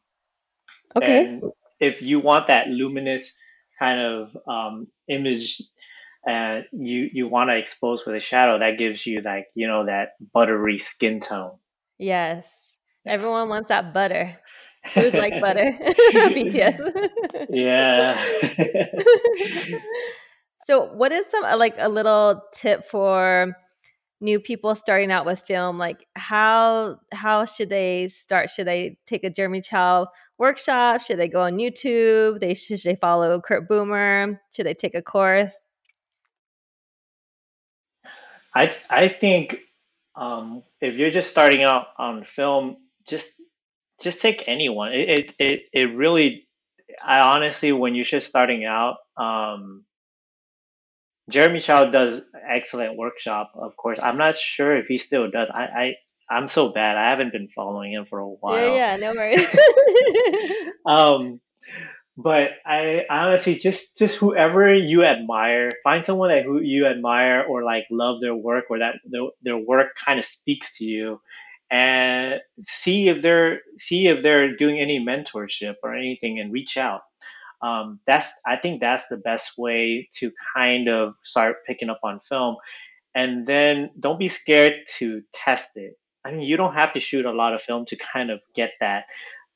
Okay. 0.96 1.24
And 1.24 1.42
if 1.80 2.02
you 2.02 2.20
want 2.20 2.48
that 2.48 2.68
luminous 2.68 3.36
kind 3.78 4.00
of 4.00 4.36
um, 4.48 4.86
image, 5.08 5.60
uh, 6.28 6.60
you 6.72 7.08
you 7.12 7.28
want 7.28 7.50
to 7.50 7.56
expose 7.56 8.02
for 8.02 8.12
the 8.12 8.20
shadow, 8.20 8.58
that 8.58 8.78
gives 8.78 9.06
you 9.06 9.20
like 9.20 9.46
you 9.54 9.66
know 9.66 9.86
that 9.86 10.10
buttery 10.32 10.78
skin 10.78 11.20
tone. 11.20 11.58
Yes, 11.98 12.76
everyone 13.06 13.48
wants 13.48 13.68
that 13.68 13.94
butter. 13.94 14.36
Food 14.86 15.14
like 15.14 15.40
butter. 15.40 15.78
BTS. 15.80 17.46
yeah. 17.48 18.22
so, 20.66 20.92
what 20.92 21.10
is 21.10 21.26
some 21.26 21.42
like 21.58 21.76
a 21.78 21.88
little 21.88 22.42
tip 22.52 22.84
for? 22.84 23.56
New 24.24 24.40
people 24.40 24.74
starting 24.74 25.12
out 25.12 25.26
with 25.26 25.42
film 25.46 25.78
like 25.78 26.06
how 26.16 26.98
how 27.12 27.44
should 27.44 27.68
they 27.68 28.08
start 28.08 28.48
should 28.50 28.66
they 28.66 28.98
take 29.06 29.22
a 29.22 29.30
jeremy 29.30 29.60
Chou 29.60 30.06
workshop? 30.38 31.02
Should 31.02 31.18
they 31.18 31.28
go 31.28 31.42
on 31.42 31.58
YouTube? 31.58 32.40
They 32.40 32.54
should 32.54 32.80
they 32.82 32.96
follow 32.96 33.40
Kurt 33.40 33.68
Boomer? 33.68 34.40
Should 34.52 34.66
they 34.66 34.74
take 34.74 34.94
a 34.94 35.02
course? 35.02 35.54
I 38.54 38.74
I 38.88 39.08
think 39.08 39.58
um, 40.16 40.62
if 40.80 40.96
you're 40.96 41.10
just 41.10 41.30
starting 41.30 41.62
out 41.62 41.86
on 41.98 42.24
film, 42.24 42.76
just 43.06 43.30
just 44.00 44.22
take 44.22 44.44
anyone. 44.46 44.92
It 44.92 45.34
it 45.38 45.62
it, 45.72 45.96
really, 45.96 46.46
I 47.04 47.20
honestly, 47.20 47.72
when 47.72 47.94
you're 47.94 48.04
just 48.04 48.28
starting 48.28 48.64
out, 48.64 48.98
um, 49.16 49.84
Jeremy 51.30 51.60
Chou 51.60 51.90
does 51.90 52.20
excellent 52.48 52.96
workshop. 52.96 53.52
Of 53.54 53.76
course, 53.76 53.98
I'm 54.02 54.18
not 54.18 54.36
sure 54.36 54.76
if 54.76 54.86
he 54.86 54.98
still 54.98 55.30
does. 55.30 55.50
I 55.50 55.62
I 55.62 55.94
I'm 56.30 56.48
so 56.48 56.68
bad. 56.68 56.96
I 56.96 57.10
haven't 57.10 57.32
been 57.32 57.48
following 57.48 57.92
him 57.92 58.04
for 58.04 58.18
a 58.18 58.28
while. 58.28 58.74
Yeah, 58.74 58.96
yeah, 58.96 58.96
no 58.96 59.12
worries. 59.12 59.46
um, 60.86 61.40
but 62.16 62.50
I 62.64 63.02
honestly 63.10 63.56
just 63.56 63.98
just 63.98 64.16
whoever 64.16 64.72
you 64.72 65.04
admire, 65.04 65.70
find 65.82 66.04
someone 66.06 66.30
that 66.30 66.44
who 66.44 66.60
you 66.60 66.86
admire 66.86 67.44
or 67.48 67.64
like 67.64 67.84
love 67.90 68.20
their 68.20 68.34
work 68.34 68.66
or 68.70 68.78
that 68.78 68.96
their, 69.04 69.22
their 69.42 69.58
work 69.58 69.96
kind 69.96 70.18
of 70.18 70.24
speaks 70.24 70.78
to 70.78 70.84
you, 70.84 71.20
and 71.70 72.40
see 72.60 73.08
if 73.08 73.20
they're 73.22 73.60
see 73.78 74.06
if 74.06 74.22
they're 74.22 74.56
doing 74.56 74.78
any 74.78 75.04
mentorship 75.04 75.76
or 75.82 75.94
anything, 75.94 76.38
and 76.38 76.52
reach 76.52 76.76
out. 76.76 77.00
Um, 77.64 78.00
that's 78.06 78.32
I 78.46 78.56
think 78.56 78.80
that's 78.80 79.08
the 79.08 79.16
best 79.16 79.52
way 79.56 80.08
to 80.18 80.30
kind 80.54 80.88
of 80.88 81.14
start 81.22 81.64
picking 81.66 81.88
up 81.88 82.00
on 82.04 82.20
film, 82.20 82.56
and 83.14 83.46
then 83.46 83.90
don't 83.98 84.18
be 84.18 84.28
scared 84.28 84.74
to 84.98 85.22
test 85.32 85.70
it. 85.76 85.94
I 86.24 86.32
mean, 86.32 86.42
you 86.42 86.56
don't 86.56 86.74
have 86.74 86.92
to 86.92 87.00
shoot 87.00 87.24
a 87.24 87.32
lot 87.32 87.54
of 87.54 87.62
film 87.62 87.86
to 87.86 87.96
kind 87.96 88.30
of 88.30 88.40
get 88.54 88.72
that 88.80 89.04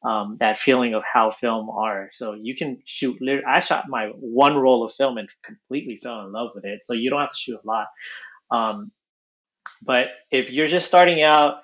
um, 0.03 0.37
that 0.41 0.57
feeling 0.57 0.95
of 0.95 1.03
how 1.05 1.31
film 1.31 1.69
are. 1.69 2.09
So 2.13 2.35
you 2.39 2.55
can 2.55 2.79
shoot. 2.87 3.19
I 3.47 3.61
shot 3.61 3.85
my 3.89 4.07
one 4.15 4.57
roll 4.57 4.85
of 4.85 4.95
film 4.95 5.19
and 5.19 5.29
completely 5.45 5.99
fell 6.03 6.25
in 6.25 6.33
love 6.33 6.51
with 6.55 6.65
it. 6.65 6.83
So 6.83 6.95
you 6.95 7.11
don't 7.11 7.21
have 7.21 7.31
to 7.31 7.37
shoot 7.37 7.61
a 7.63 7.67
lot. 7.67 7.87
Um, 8.51 8.91
but 9.83 10.07
if 10.31 10.51
you're 10.51 10.69
just 10.69 10.89
starting 10.89 11.23
out, 11.23 11.57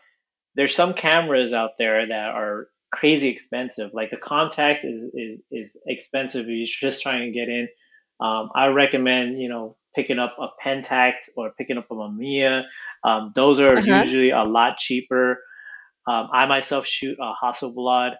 there's 0.56 0.74
some 0.74 0.94
cameras 0.94 1.52
out 1.52 1.70
there 1.78 2.08
that 2.08 2.28
are 2.28 2.68
crazy 2.94 3.28
expensive. 3.28 3.90
Like 3.92 4.10
the 4.10 4.16
Contax 4.16 4.84
is 4.84 5.10
is 5.14 5.42
is 5.50 5.80
expensive 5.86 6.42
if 6.42 6.48
you're 6.48 6.90
just 6.90 7.02
trying 7.02 7.22
to 7.22 7.30
get 7.30 7.48
in. 7.48 7.68
Um, 8.20 8.50
I 8.54 8.68
recommend 8.68 9.40
you 9.40 9.48
know 9.48 9.76
picking 9.94 10.18
up 10.18 10.36
a 10.38 10.48
Pentax 10.62 11.12
or 11.36 11.52
picking 11.56 11.78
up 11.78 11.86
a 11.90 11.94
Mamiya. 11.94 12.64
Um, 13.04 13.32
those 13.34 13.60
are 13.60 13.78
uh-huh. 13.78 14.02
usually 14.02 14.30
a 14.30 14.42
lot 14.42 14.78
cheaper. 14.78 15.38
Um, 16.06 16.28
I 16.32 16.46
myself 16.46 16.86
shoot 16.86 17.18
a 17.20 17.32
Hasselblad. 17.42 18.12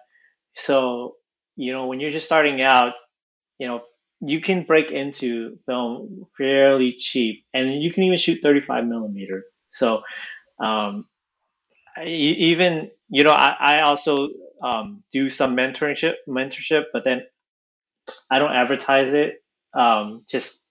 So, 0.55 1.15
you 1.55 1.73
know, 1.73 1.87
when 1.87 1.99
you're 1.99 2.11
just 2.11 2.25
starting 2.25 2.61
out, 2.61 2.93
you 3.59 3.67
know, 3.67 3.81
you 4.21 4.41
can 4.41 4.63
break 4.63 4.91
into 4.91 5.57
film 5.65 6.25
fairly 6.37 6.95
cheap 6.97 7.45
and 7.53 7.81
you 7.81 7.91
can 7.91 8.03
even 8.03 8.17
shoot 8.17 8.39
35 8.41 8.85
millimeter. 8.85 9.43
So, 9.69 10.01
um, 10.63 11.05
even, 12.03 12.91
you 13.09 13.23
know, 13.23 13.31
I, 13.31 13.55
I 13.59 13.79
also 13.81 14.29
um, 14.61 15.03
do 15.11 15.29
some 15.29 15.55
mentorship, 15.55 16.15
mentorship, 16.27 16.85
but 16.91 17.03
then 17.03 17.23
I 18.29 18.39
don't 18.39 18.51
advertise 18.51 19.13
it. 19.13 19.43
Um, 19.73 20.23
just 20.29 20.65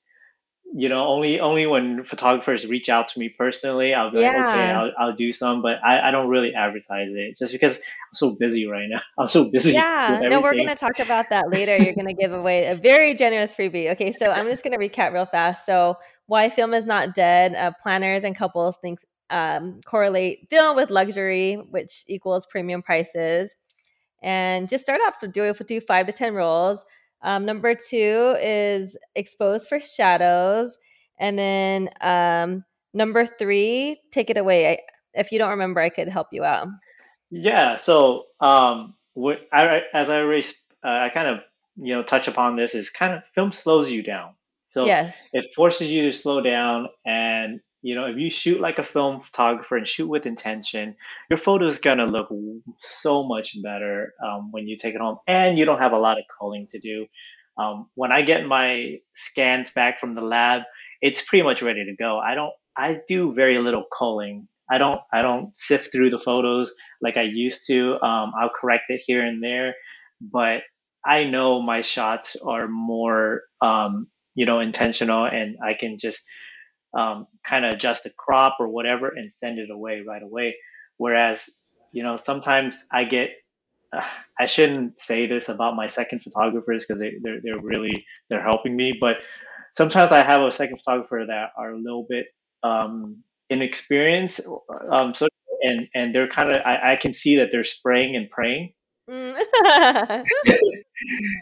you 0.77 0.89
know, 0.89 1.07
only 1.07 1.39
only 1.39 1.67
when 1.67 2.03
photographers 2.03 2.67
reach 2.67 2.89
out 2.89 3.07
to 3.09 3.21
me 3.21 3.29
personally, 3.29 3.95
I'll 3.95 4.11
be 4.11 4.21
yeah. 4.21 4.31
like, 4.31 4.37
okay, 4.37 4.71
I'll, 4.73 4.91
I'll 4.99 5.13
do 5.13 5.31
some, 5.31 5.63
but 5.63 5.77
I, 5.85 6.09
I 6.09 6.11
don't 6.11 6.29
really 6.29 6.53
advertise 6.53 7.11
it 7.13 7.39
just 7.39 7.53
because 7.53 7.77
I'm 7.77 8.15
so 8.15 8.31
busy 8.31 8.67
right 8.67 8.89
now. 8.89 9.01
I'm 9.19 9.29
so 9.29 9.49
busy. 9.49 9.73
Yeah, 9.73 10.19
no, 10.23 10.41
we're 10.41 10.57
gonna 10.57 10.75
talk 10.75 10.99
about 10.99 11.31
that 11.31 11.49
later. 11.49 11.77
You're 11.77 11.95
gonna 11.95 12.13
give 12.13 12.33
away 12.33 12.67
a 12.67 12.75
very 12.75 13.15
generous 13.15 13.55
freebie. 13.55 13.93
Okay, 13.93 14.13
so 14.13 14.33
I'm 14.33 14.47
just 14.47 14.65
gonna 14.65 14.79
recap 14.79 15.13
real 15.13 15.27
fast. 15.27 15.65
So 15.65 15.97
why 16.27 16.51
film 16.51 16.75
is 16.75 16.85
not 16.85 17.15
dead? 17.15 17.55
Uh, 17.55 17.71
planners 17.81 18.25
and 18.25 18.35
couples 18.35 18.77
think 18.83 18.99
um, 19.31 19.81
correlate 19.85 20.49
film 20.51 20.77
with 20.77 20.91
luxury, 20.91 21.55
which 21.71 22.05
equals 22.07 22.47
premium 22.47 22.83
prices, 22.83 23.55
and 24.23 24.69
just 24.69 24.85
start 24.85 25.01
off 25.07 25.19
to 25.21 25.29
do 25.29 25.53
do 25.53 25.81
five 25.81 26.07
to 26.07 26.13
ten 26.13 26.35
rolls 26.35 26.85
um, 27.25 27.47
number 27.47 27.75
two 27.75 28.37
is 28.41 28.97
exposed 29.17 29.69
for 29.69 29.81
shadows. 29.81 30.79
And 31.19 31.39
then 31.39 31.89
um, 32.03 32.65
number 32.93 33.25
three, 33.25 34.01
take 34.13 34.29
it 34.29 34.37
away. 34.37 34.73
I, 34.73 34.79
if 35.15 35.33
you 35.33 35.39
don't 35.39 35.51
remember, 35.51 35.81
I 35.81 35.89
could 35.89 36.09
help 36.09 36.29
you 36.33 36.45
out. 36.45 36.69
Yeah. 37.31 37.77
So 37.77 38.25
um, 38.41 38.95
what 39.15 39.39
I, 39.51 39.81
as 39.95 40.11
I 40.11 40.21
already, 40.21 40.47
uh, 40.85 40.89
I 40.89 41.09
kind 41.09 41.29
of 41.29 41.39
you 41.77 41.95
know 41.95 42.03
touch 42.03 42.29
upon 42.29 42.57
this 42.57 42.75
is 42.75 42.91
kind 42.91 43.15
of 43.15 43.23
film 43.35 43.53
slows 43.53 43.91
you 43.91 44.03
down. 44.03 44.35
So 44.69 44.85
yes. 44.85 45.17
it 45.33 45.47
forces 45.55 45.91
you 45.91 46.03
to 46.03 46.13
slow 46.13 46.43
down 46.43 46.89
and 47.07 47.61
you 47.85 47.95
know, 47.95 48.07
if 48.07 48.17
you 48.17 48.31
shoot 48.31 48.63
like 48.63 48.79
a 48.79 48.83
film 48.83 49.21
photographer 49.21 49.77
and 49.77 49.87
shoot 49.87 50.09
with 50.09 50.25
intention, 50.25 50.97
your 51.29 51.37
photo 51.37 51.69
is 51.69 51.79
gonna 51.79 52.07
look 52.07 52.29
so 52.79 53.25
much 53.29 53.63
better 53.63 54.15
um, 54.25 54.51
when 54.53 54.67
you 54.67 54.79
take 54.79 54.95
it 54.95 55.03
home, 55.03 55.19
and 55.29 55.59
you 55.59 55.67
don't 55.67 55.81
have 55.81 55.93
a 55.93 55.99
lot 55.99 56.17
of 56.17 56.25
culling 56.39 56.67
to 56.71 56.81
do. 56.81 57.07
Um, 57.59 57.91
when 57.95 58.11
I 58.11 58.23
get 58.23 58.47
my 58.47 58.97
scans 59.15 59.71
back 59.71 59.99
from 59.99 60.15
the 60.15 60.25
lab, 60.25 60.63
it's 61.03 61.21
pretty 61.21 61.43
much 61.43 61.61
ready 61.61 61.85
to 61.85 61.95
go. 61.95 62.19
I 62.19 62.35
don't, 62.35 62.55
I 62.75 63.01
do 63.07 63.35
very 63.35 63.59
little 63.59 63.85
culling. 63.97 64.49
I 64.71 64.79
don't, 64.79 65.01
I 65.13 65.21
don't 65.21 65.57
sift 65.57 65.93
through 65.93 66.09
the 66.09 66.19
photos 66.19 66.73
like 67.03 67.19
I 67.19 67.23
used 67.23 67.67
to. 67.67 68.01
Um, 68.03 68.33
I'll 68.41 68.51
correct 68.59 68.85
it 68.89 69.03
here 69.05 69.23
and 69.23 69.45
there, 69.45 69.75
but 70.23 70.63
I 71.05 71.25
know 71.25 71.61
my 71.61 71.83
shots 71.83 72.35
are 72.37 72.67
more, 72.67 73.43
um, 73.61 74.07
you 74.35 74.47
know, 74.47 74.61
intentional, 74.61 75.27
and 75.27 75.59
I 75.63 75.75
can 75.75 75.99
just 75.99 76.23
um, 76.97 77.27
kind 77.45 77.65
of 77.65 77.73
adjust 77.73 78.05
the 78.05 78.11
crop 78.11 78.57
or 78.61 78.69
whatever 78.69 79.09
and 79.09 79.31
send 79.31 79.59
it 79.59 79.71
away 79.71 80.03
right 80.07 80.23
away. 80.23 80.57
Whereas, 80.97 81.51
you 81.93 82.03
know, 82.03 82.17
sometimes 82.17 82.85
I 82.91 83.05
get, 83.05 83.31
uh, 83.93 84.03
I 84.39 84.47
shouldn't 84.47 85.01
say 85.01 85.27
this 85.27 85.49
about 85.49 85.77
my 85.77 85.87
second 85.87 86.21
photographers 86.21 86.85
because 86.87 87.01
they, 87.01 87.15
they're, 87.23 87.41
they're 87.43 87.61
really, 87.61 88.05
they're 88.29 88.43
helping 88.43 88.77
me. 88.77 88.97
But 89.01 89.17
sometimes 89.73 90.13
I 90.13 90.23
have 90.23 90.43
a 90.43 90.51
second 90.51 90.79
photographer 90.79 91.25
that 91.29 91.51
are 91.57 91.73
a 91.73 91.79
little 91.79 92.07
bit 92.09 92.27
um, 92.63 93.23
inexperienced. 93.51 94.41
Um, 94.91 95.15
so, 95.15 95.29
and, 95.63 95.89
and 95.95 96.15
they're 96.15 96.29
kind 96.29 96.53
of, 96.53 96.61
I, 96.65 96.93
I 96.93 96.97
can 96.97 97.13
see 97.13 97.37
that 97.37 97.49
they're 97.53 97.65
spraying 97.65 98.17
and 98.17 98.29
praying. 98.29 98.73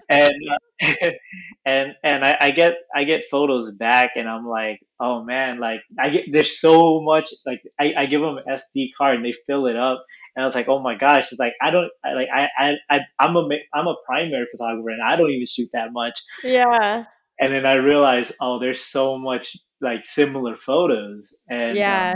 And 0.09 0.35
uh, 0.51 1.11
and 1.65 1.93
and 2.03 2.25
I, 2.25 2.37
I, 2.41 2.51
get 2.51 2.75
I 2.95 3.05
get 3.05 3.31
photos 3.31 3.73
back, 3.73 4.13
and 4.17 4.29
I'm 4.29 4.47
like, 4.47 4.81
oh 5.01 5.25
man, 5.25 5.59
like 5.59 5.81
I 5.99 6.11
get 6.11 6.27
there's 6.31 6.61
so 6.61 7.01
much 7.01 7.31
like 7.47 7.63
I, 7.81 7.93
I 7.97 8.07
give 8.07 8.21
them 8.21 8.39
an 8.39 8.45
SD 8.49 8.91
card 8.97 9.17
and 9.17 9.25
they 9.25 9.33
fill 9.47 9.67
it 9.67 9.77
up, 9.77 10.05
and 10.35 10.43
I 10.43 10.47
was 10.47 10.55
like, 10.55 10.69
oh 10.69 10.81
my 10.81 10.97
gosh, 10.97 11.31
it's 11.33 11.41
like 11.41 11.55
I 11.61 11.71
don't 11.71 11.91
I, 12.05 12.13
like 12.15 12.29
I 12.33 12.49
I, 12.59 12.73
I 12.91 12.99
I'm 13.19 13.37
a 13.37 13.49
I'm 13.73 13.87
a 13.87 13.97
primary 14.07 14.47
photographer 14.51 14.91
and 14.91 15.03
I 15.03 15.17
don't 15.17 15.31
even 15.31 15.47
shoot 15.47 15.71
that 15.73 15.93
much. 15.93 16.21
Yeah. 16.43 17.05
And 17.41 17.53
then 17.53 17.67
I 17.67 17.75
realized, 17.75 18.35
oh, 18.41 18.61
there's 18.61 18.81
so 18.81 19.19
much 19.19 19.57
like 19.81 20.05
similar 20.05 20.57
photos, 20.57 21.35
and 21.49 21.77
yeah, 21.77 22.15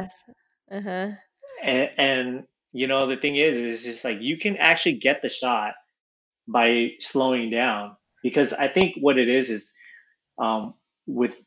um, 0.70 0.78
uh 0.78 0.80
huh, 0.82 1.10
and, 1.62 1.90
and 1.98 2.44
you 2.72 2.86
know 2.86 3.06
the 3.06 3.16
thing 3.16 3.36
is 3.36 3.58
is 3.58 3.82
just 3.82 4.04
like 4.04 4.18
you 4.20 4.38
can 4.38 4.56
actually 4.56 4.98
get 4.98 5.22
the 5.22 5.28
shot 5.28 5.72
by 6.48 6.92
slowing 7.00 7.50
down. 7.50 7.96
Because 8.22 8.52
i 8.52 8.68
think 8.68 8.96
what 9.00 9.18
it 9.18 9.28
is 9.28 9.50
is 9.50 9.72
um, 10.38 10.74
with 11.06 11.40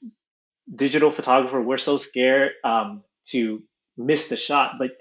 digital 0.74 1.12
photographer 1.12 1.62
we're 1.62 1.78
so 1.78 1.98
scared 1.98 2.52
um, 2.64 3.04
to 3.28 3.64
miss 3.98 4.30
the 4.30 4.38
shot. 4.38 4.74
But 4.80 4.92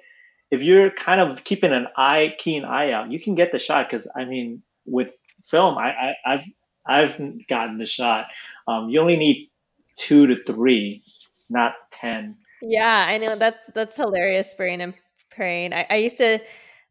if 0.50 0.62
you're 0.62 0.90
kind 0.90 1.20
of 1.20 1.44
keeping 1.44 1.72
an 1.72 1.86
eye 1.96 2.34
keen 2.38 2.64
eye 2.64 2.92
out 2.92 3.10
you 3.10 3.20
can 3.20 3.34
get 3.34 3.52
the 3.52 3.58
shot. 3.58 3.88
Because 3.88 4.10
i 4.16 4.24
mean 4.24 4.62
with 4.86 5.14
film 5.44 5.78
I, 5.78 6.14
I 6.24 6.32
have 6.32 6.44
i've 6.86 7.46
gotten 7.46 7.78
the 7.78 7.86
shot. 7.86 8.26
Um, 8.66 8.88
you 8.90 9.00
only 9.00 9.16
need 9.16 9.50
two 9.96 10.26
to 10.26 10.42
three 10.44 11.02
not 11.50 11.74
ten. 11.92 12.36
Yeah 12.60 13.04
i 13.06 13.18
know. 13.18 13.36
That's 13.36 13.70
that's 13.74 13.96
hilarious 13.96 14.52
brain 14.54 14.94
praying. 15.38 15.72
I, 15.72 15.86
I 15.88 15.96
used 15.96 16.18
to 16.18 16.40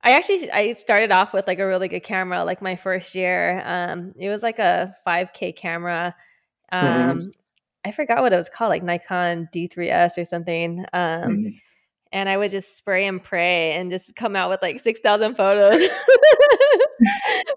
I 0.07 0.11
actually 0.11 0.49
I 0.49 0.71
started 0.71 1.11
off 1.11 1.33
with 1.33 1.47
like 1.47 1.59
a 1.59 1.67
really 1.67 1.89
good 1.89 2.03
camera 2.03 2.45
like 2.45 2.61
my 2.61 2.77
first 2.77 3.13
year. 3.13 3.61
Um 3.65 4.13
it 4.17 4.29
was 4.29 4.41
like 4.41 4.57
a 4.57 4.95
5K 5.05 5.53
camera. 5.53 6.15
Mm-hmm. 6.71 7.01
Um 7.09 7.17
mm-hmm. 7.17 7.29
I 7.83 7.91
forgot 7.91 8.21
what 8.21 8.31
it 8.31 8.37
was 8.37 8.47
called 8.47 8.69
like 8.69 8.83
Nikon 8.83 9.49
D3S 9.53 10.17
or 10.17 10.23
something. 10.23 10.85
Um 10.93 11.21
mm-hmm. 11.23 11.49
and 12.13 12.29
I 12.29 12.37
would 12.37 12.51
just 12.51 12.77
spray 12.77 13.05
and 13.05 13.21
pray 13.21 13.73
and 13.73 13.91
just 13.91 14.15
come 14.15 14.37
out 14.37 14.49
with 14.49 14.61
like 14.61 14.79
6,000 14.79 15.35
photos. 15.35 15.77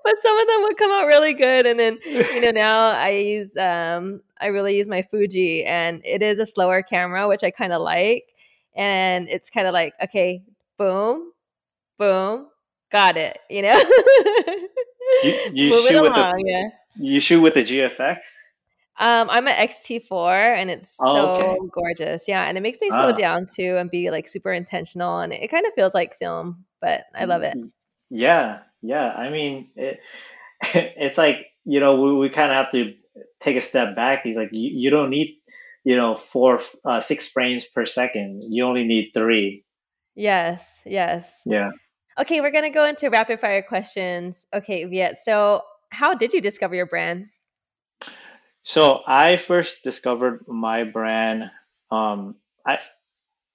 but 0.02 0.14
some 0.20 0.38
of 0.40 0.46
them 0.48 0.62
would 0.62 0.76
come 0.76 0.90
out 0.90 1.06
really 1.06 1.34
good 1.34 1.66
and 1.66 1.78
then 1.78 2.00
you 2.04 2.40
know 2.40 2.50
now 2.50 2.90
I 2.90 3.10
use 3.10 3.56
um 3.58 4.22
I 4.40 4.46
really 4.46 4.76
use 4.76 4.88
my 4.88 5.02
Fuji 5.02 5.64
and 5.64 6.02
it 6.04 6.20
is 6.20 6.40
a 6.40 6.46
slower 6.46 6.82
camera 6.82 7.28
which 7.28 7.44
I 7.44 7.52
kind 7.52 7.72
of 7.72 7.80
like 7.80 8.34
and 8.74 9.28
it's 9.28 9.50
kind 9.50 9.68
of 9.68 9.72
like 9.72 9.94
okay 10.02 10.42
boom, 10.78 11.30
boom, 12.00 12.46
got 12.90 13.16
it, 13.18 13.38
you 13.50 13.62
know? 13.62 13.78
You, 15.22 15.50
you 15.52 15.70
shoot 15.70 16.02
with 16.02 16.16
along, 16.16 16.42
the, 16.42 16.44
yeah. 16.46 16.68
You 16.96 17.20
shoot 17.20 17.40
with 17.42 17.54
the 17.54 17.62
GFX. 17.62 18.16
Um, 18.98 19.28
I'm 19.30 19.46
an 19.46 19.54
X-T4 19.54 20.56
and 20.58 20.70
it's 20.70 20.96
oh, 20.98 21.14
so 21.14 21.46
okay. 21.46 21.58
gorgeous. 21.72 22.24
Yeah, 22.26 22.44
and 22.44 22.56
it 22.58 22.62
makes 22.62 22.78
me 22.80 22.88
slow 22.88 23.10
ah. 23.10 23.12
down 23.12 23.46
too 23.46 23.76
and 23.76 23.90
be 23.90 24.10
like 24.10 24.28
super 24.28 24.52
intentional 24.52 25.20
and 25.20 25.32
it, 25.32 25.50
kind 25.50 25.66
of 25.66 25.74
feels 25.74 25.94
like 25.94 26.16
film, 26.16 26.64
but 26.80 27.04
I 27.14 27.26
love 27.26 27.42
it. 27.42 27.56
Yeah, 28.08 28.62
yeah. 28.82 29.08
I 29.08 29.30
mean, 29.30 29.68
it, 29.76 30.00
it's 30.74 31.18
like 31.18 31.46
you 31.64 31.80
know 31.80 32.00
we, 32.00 32.14
we 32.14 32.30
kind 32.30 32.50
of 32.50 32.56
have 32.56 32.72
to 32.72 32.94
take 33.40 33.56
a 33.56 33.60
step 33.60 33.94
back. 33.94 34.24
Like 34.24 34.50
you, 34.52 34.70
you 34.72 34.90
don't 34.90 35.10
need 35.10 35.36
you 35.84 35.96
know 35.96 36.16
four 36.16 36.60
uh, 36.84 37.00
six 37.00 37.26
frames 37.26 37.66
per 37.66 37.86
second. 37.86 38.42
You 38.50 38.64
only 38.64 38.84
need 38.84 39.12
three. 39.14 39.64
Yes. 40.14 40.62
Yes. 40.84 41.30
Yeah. 41.46 41.70
Okay, 42.20 42.40
we're 42.40 42.50
gonna 42.50 42.70
go 42.70 42.85
into 42.85 43.09
rapid 43.09 43.40
fire 43.40 43.62
questions. 43.62 44.44
Okay, 44.52 44.85
Viet. 44.85 45.18
So, 45.24 45.62
how 45.90 46.14
did 46.14 46.33
you 46.33 46.40
discover 46.40 46.74
your 46.74 46.87
brand? 46.87 47.28
So 48.62 49.00
I 49.06 49.37
first 49.37 49.83
discovered 49.83 50.44
my 50.46 50.85
brand. 50.85 51.50
Um, 51.90 52.37
I 52.66 52.78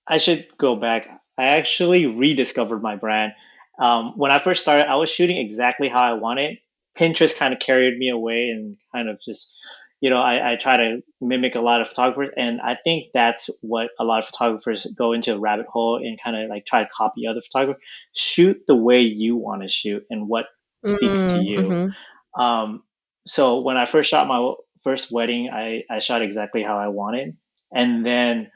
I 0.07 0.17
should 0.17 0.47
go 0.57 0.75
back. 0.75 1.07
I 1.37 1.43
actually 1.57 2.07
rediscovered 2.07 2.81
my 2.81 2.95
brand. 2.95 3.33
Um, 3.77 4.13
when 4.15 4.31
I 4.31 4.39
first 4.39 4.61
started, 4.61 4.87
I 4.87 4.95
was 4.95 5.09
shooting 5.09 5.37
exactly 5.37 5.89
how 5.89 6.01
I 6.01 6.13
wanted. 6.13 6.57
Pinterest 6.97 7.37
kind 7.37 7.53
of 7.53 7.59
carried 7.59 7.97
me 7.97 8.09
away 8.09 8.49
and 8.49 8.77
kind 8.93 9.09
of 9.09 9.19
just, 9.19 9.53
you 10.01 10.09
know, 10.09 10.17
I, 10.17 10.53
I 10.53 10.55
try 10.55 10.77
to 10.77 11.01
mimic 11.21 11.55
a 11.55 11.61
lot 11.61 11.81
of 11.81 11.87
photographers. 11.87 12.33
And 12.37 12.61
I 12.61 12.75
think 12.75 13.07
that's 13.13 13.49
what 13.61 13.89
a 13.99 14.03
lot 14.03 14.19
of 14.19 14.25
photographers 14.25 14.85
go 14.97 15.13
into 15.13 15.33
a 15.33 15.39
rabbit 15.39 15.67
hole 15.67 15.97
and 15.97 16.21
kind 16.21 16.35
of 16.35 16.49
like 16.49 16.65
try 16.65 16.83
to 16.83 16.89
copy 16.89 17.27
other 17.27 17.41
photographers. 17.41 17.83
Shoot 18.13 18.57
the 18.67 18.75
way 18.75 19.01
you 19.01 19.35
want 19.35 19.61
to 19.61 19.67
shoot 19.67 20.03
and 20.09 20.27
what 20.27 20.45
speaks 20.85 21.19
mm-hmm. 21.19 21.37
to 21.37 21.43
you. 21.43 21.59
Mm-hmm. 21.59 22.41
Um, 22.41 22.83
so 23.25 23.61
when 23.61 23.77
I 23.77 23.85
first 23.85 24.09
shot 24.09 24.27
my 24.27 24.53
first 24.83 25.11
wedding, 25.11 25.49
I, 25.51 25.83
I 25.89 25.99
shot 25.99 26.21
exactly 26.21 26.61
how 26.61 26.77
I 26.77 26.89
wanted. 26.89 27.37
And 27.73 28.05
then 28.05 28.51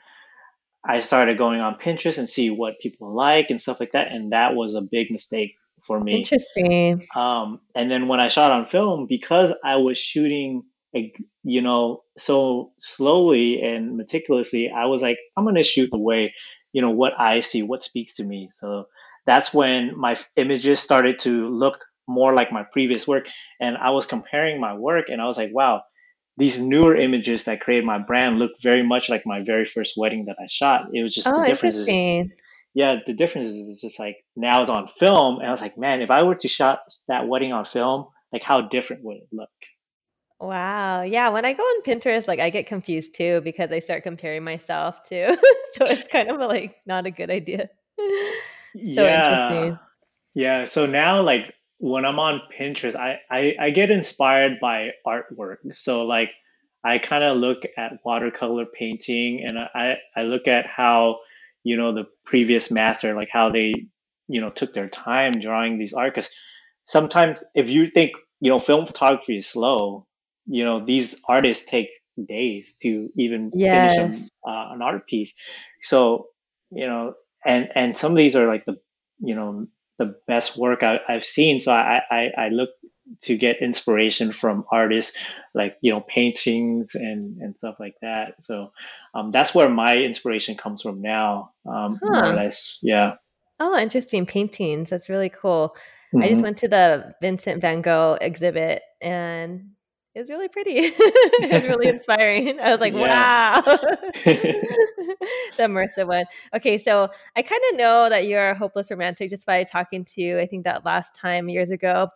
I 0.84 0.99
started 0.99 1.38
going 1.38 1.60
on 1.62 1.75
Pinterest 1.75 2.17
and 2.17 2.30
see 2.30 2.49
what 2.52 2.80
people 2.80 3.13
like 3.13 3.49
and 3.49 3.60
stuff 3.60 3.80
like 3.80 3.93
that. 3.93 4.12
And 4.12 4.32
that 4.32 4.56
was 4.56 4.75
a 4.75 4.82
big 4.82 5.12
mistake 5.12 5.56
for 5.82 5.99
me. 5.99 6.17
Interesting. 6.17 7.08
Um, 7.15 7.60
and 7.75 7.89
then 7.89 8.08
when 8.08 8.19
I 8.19 8.28
shot 8.28 8.52
on 8.52 8.65
film, 8.65 9.08
because 9.08 9.54
I 9.63 9.78
was 9.78 9.97
shooting, 9.97 10.63
you 10.93 11.62
know, 11.62 12.04
so 12.17 12.71
slowly 12.80 13.62
and 13.62 13.97
meticulously, 13.97 14.69
I 14.69 14.86
was 14.86 15.02
like, 15.02 15.17
I'm 15.38 15.43
going 15.45 15.56
to 15.56 15.63
shoot 15.63 15.91
the 15.91 15.97
way, 15.99 16.34
you 16.73 16.82
know, 16.82 16.91
what 16.91 17.13
I 17.19 17.39
see, 17.41 17.63
what 17.63 17.84
speaks 17.84 18.15
to 18.15 18.23
me. 18.23 18.49
So 18.52 18.86
that's 19.25 19.54
when 19.54 19.97
my 19.97 20.15
images 20.36 20.80
started 20.80 21.19
to 21.19 21.49
look 21.49 21.86
more 22.08 22.34
like 22.34 22.52
my 22.52 22.63
previous 22.63 23.08
work. 23.08 23.28
And 23.60 23.78
I 23.78 23.91
was 23.91 24.06
comparing 24.08 24.60
my 24.60 24.73
work 24.75 25.06
and 25.10 25.21
I 25.21 25.25
was 25.25 25.38
like, 25.38 25.52
wow, 25.54 25.84
these 26.38 26.60
newer 26.60 26.95
images 26.95 27.43
that 27.45 27.62
created 27.62 27.86
my 27.86 27.99
brand 27.99 28.39
look 28.39 28.52
very 28.63 28.82
much 28.82 29.10
like 29.10 29.25
my 29.25 29.43
very 29.43 29.65
first 29.65 29.95
wedding 29.97 30.25
that 30.25 30.38
I 30.41 30.47
shot. 30.47 30.88
It 30.93 31.04
was 31.04 31.13
just 31.13 31.28
oh, 31.28 31.38
the 31.38 31.43
difference 31.43 31.75
is, 31.75 31.93
yeah, 32.73 32.97
the 33.06 33.13
difference 33.13 33.47
is 33.47 33.82
just 33.82 33.99
like 33.99 34.17
now 34.36 34.62
it's 34.62 34.69
on 34.69 34.88
film, 34.88 35.39
and 35.39 35.47
I 35.47 35.52
was 35.52 35.62
like, 35.62 35.78
man, 35.78 36.02
if 36.02 36.12
I 36.12 36.23
were 36.23 36.36
to 36.36 36.47
shot 36.47 36.80
that 37.08 37.28
wedding 37.28 37.52
on 37.52 37.65
film, 37.65 38.08
like 38.32 38.43
how 38.43 38.62
different 38.62 39.04
would 39.04 39.17
it 39.17 39.28
look? 39.32 39.49
Wow. 40.39 41.02
Yeah. 41.02 41.30
When 41.30 41.43
I 41.43 41.54
go 41.54 41.63
on 41.63 41.84
Pinterest, 41.84 42.28
like 42.28 42.39
I 42.39 42.49
get 42.49 42.65
confused 42.65 43.13
too 43.13 43.41
because 43.41 43.71
I 43.71 43.80
start 43.80 44.04
comparing 44.04 44.43
myself 44.43 45.04
too. 45.04 45.38
so 45.73 45.86
it's 45.86 46.08
kind 46.08 46.30
of 46.30 46.39
like 46.39 46.78
not 46.86 47.06
a 47.06 47.12
good 47.12 47.30
idea. 47.30 47.69
so 47.97 48.04
yeah. 48.73 49.47
interesting. 49.49 49.80
Yeah. 50.34 50.65
So 50.65 50.86
now 50.86 51.21
like 51.21 51.54
when 51.80 52.06
I'm 52.06 52.19
on 52.19 52.41
Pinterest, 52.58 52.95
I, 52.95 53.19
I, 53.30 53.56
I 53.60 53.69
get 53.71 53.91
inspired 53.91 54.60
by 54.62 54.91
artwork. 55.06 55.58
So 55.73 56.06
like 56.06 56.32
I 56.86 56.99
kind 56.99 57.23
of 57.23 57.38
look 57.38 57.63
at 57.78 57.99
watercolor 58.06 58.65
painting 58.65 59.43
and 59.45 59.60
I, 59.60 59.97
I 60.15 60.21
look 60.23 60.47
at 60.47 60.67
how, 60.67 61.19
you 61.63 61.75
know, 61.75 61.93
the 61.93 62.06
previous 62.25 62.71
master, 62.71 63.13
like 63.13 63.30
how 63.30 63.49
they, 63.49 63.73
you 64.30 64.39
know, 64.39 64.49
took 64.49 64.73
their 64.73 64.88
time 64.88 65.34
drawing 65.34 65.78
these 65.78 65.93
art. 65.93 66.15
Cause 66.15 66.30
sometimes 66.86 67.43
if 67.54 67.69
you 67.69 67.89
think, 67.91 68.13
you 68.39 68.52
know, 68.52 68.60
film 68.60 68.86
photography 68.86 69.39
is 69.39 69.47
slow, 69.47 70.06
you 70.49 70.65
know, 70.65 70.83
these 70.83 71.21
artists 71.27 71.69
take 71.69 71.89
days 72.27 72.75
to 72.81 73.09
even 73.15 73.51
yes. 73.53 73.95
finish 73.95 74.29
a, 74.45 74.49
uh, 74.49 74.73
an 74.73 74.81
art 74.81 75.07
piece. 75.07 75.35
So, 75.81 76.27
you 76.71 76.88
know, 76.88 77.13
and, 77.45 77.69
and 77.75 77.95
some 77.95 78.12
of 78.12 78.17
these 78.17 78.35
are 78.35 78.47
like 78.47 78.65
the, 78.65 78.77
you 79.19 79.35
know, 79.35 79.67
the 79.99 80.15
best 80.27 80.57
work 80.57 80.81
I, 80.81 80.99
have 81.07 81.23
seen. 81.23 81.59
So 81.59 81.71
I, 81.71 82.01
I, 82.09 82.29
I 82.38 82.49
look 82.49 82.69
to 83.21 83.38
get 83.38 83.62
inspiration 83.62 84.31
from 84.31 84.65
artists 84.71 85.17
like 85.53 85.77
you 85.81 85.91
know 85.91 86.01
paintings 86.01 86.95
and 86.95 87.41
and 87.41 87.55
stuff 87.55 87.75
like 87.79 87.95
that. 88.01 88.43
So 88.43 88.71
um, 89.13 89.31
that's 89.31 89.55
where 89.55 89.69
my 89.69 89.97
inspiration 89.97 90.55
comes 90.55 90.81
from 90.81 91.01
now, 91.01 91.51
um, 91.65 91.99
huh. 92.01 92.09
more 92.09 92.25
or 92.25 92.35
less. 92.35 92.79
Yeah. 92.81 93.15
Oh, 93.59 93.77
interesting 93.77 94.25
paintings. 94.25 94.89
That's 94.89 95.09
really 95.09 95.29
cool. 95.29 95.75
Mm-hmm. 96.13 96.23
I 96.23 96.27
just 96.27 96.35
mm-hmm. 96.35 96.43
went 96.43 96.57
to 96.59 96.67
the 96.67 97.15
Vincent 97.21 97.62
Van 97.62 97.81
Gogh 97.81 98.17
exhibit 98.19 98.81
and 99.01 99.71
it 100.15 100.19
was 100.19 100.30
really 100.30 100.48
pretty. 100.48 100.72
it 100.76 101.52
was 101.52 101.63
really 101.63 101.88
inspiring. 101.95 102.60
I 102.60 102.72
was 102.72 102.80
like, 102.80 102.93
wow. 102.93 103.62
the 103.63 104.56
immersive 105.60 106.08
one. 106.08 106.26
Okay, 106.56 106.78
so 106.78 107.10
I 107.36 107.41
kind 107.41 107.62
of 107.72 107.78
know 107.78 108.10
that 108.10 108.28
you're 108.28 108.50
a 108.50 108.58
hopeless 108.58 108.89
romantic 108.89 109.30
just 109.30 109.45
by 109.45 109.63
talking 109.63 110.04
to 110.06 110.22
you. 110.22 110.39
I 110.39 110.48
think 110.48 110.63
that 110.63 110.84
last 110.84 111.13
time 111.15 111.48
years 111.48 111.72
ago. 111.72 112.10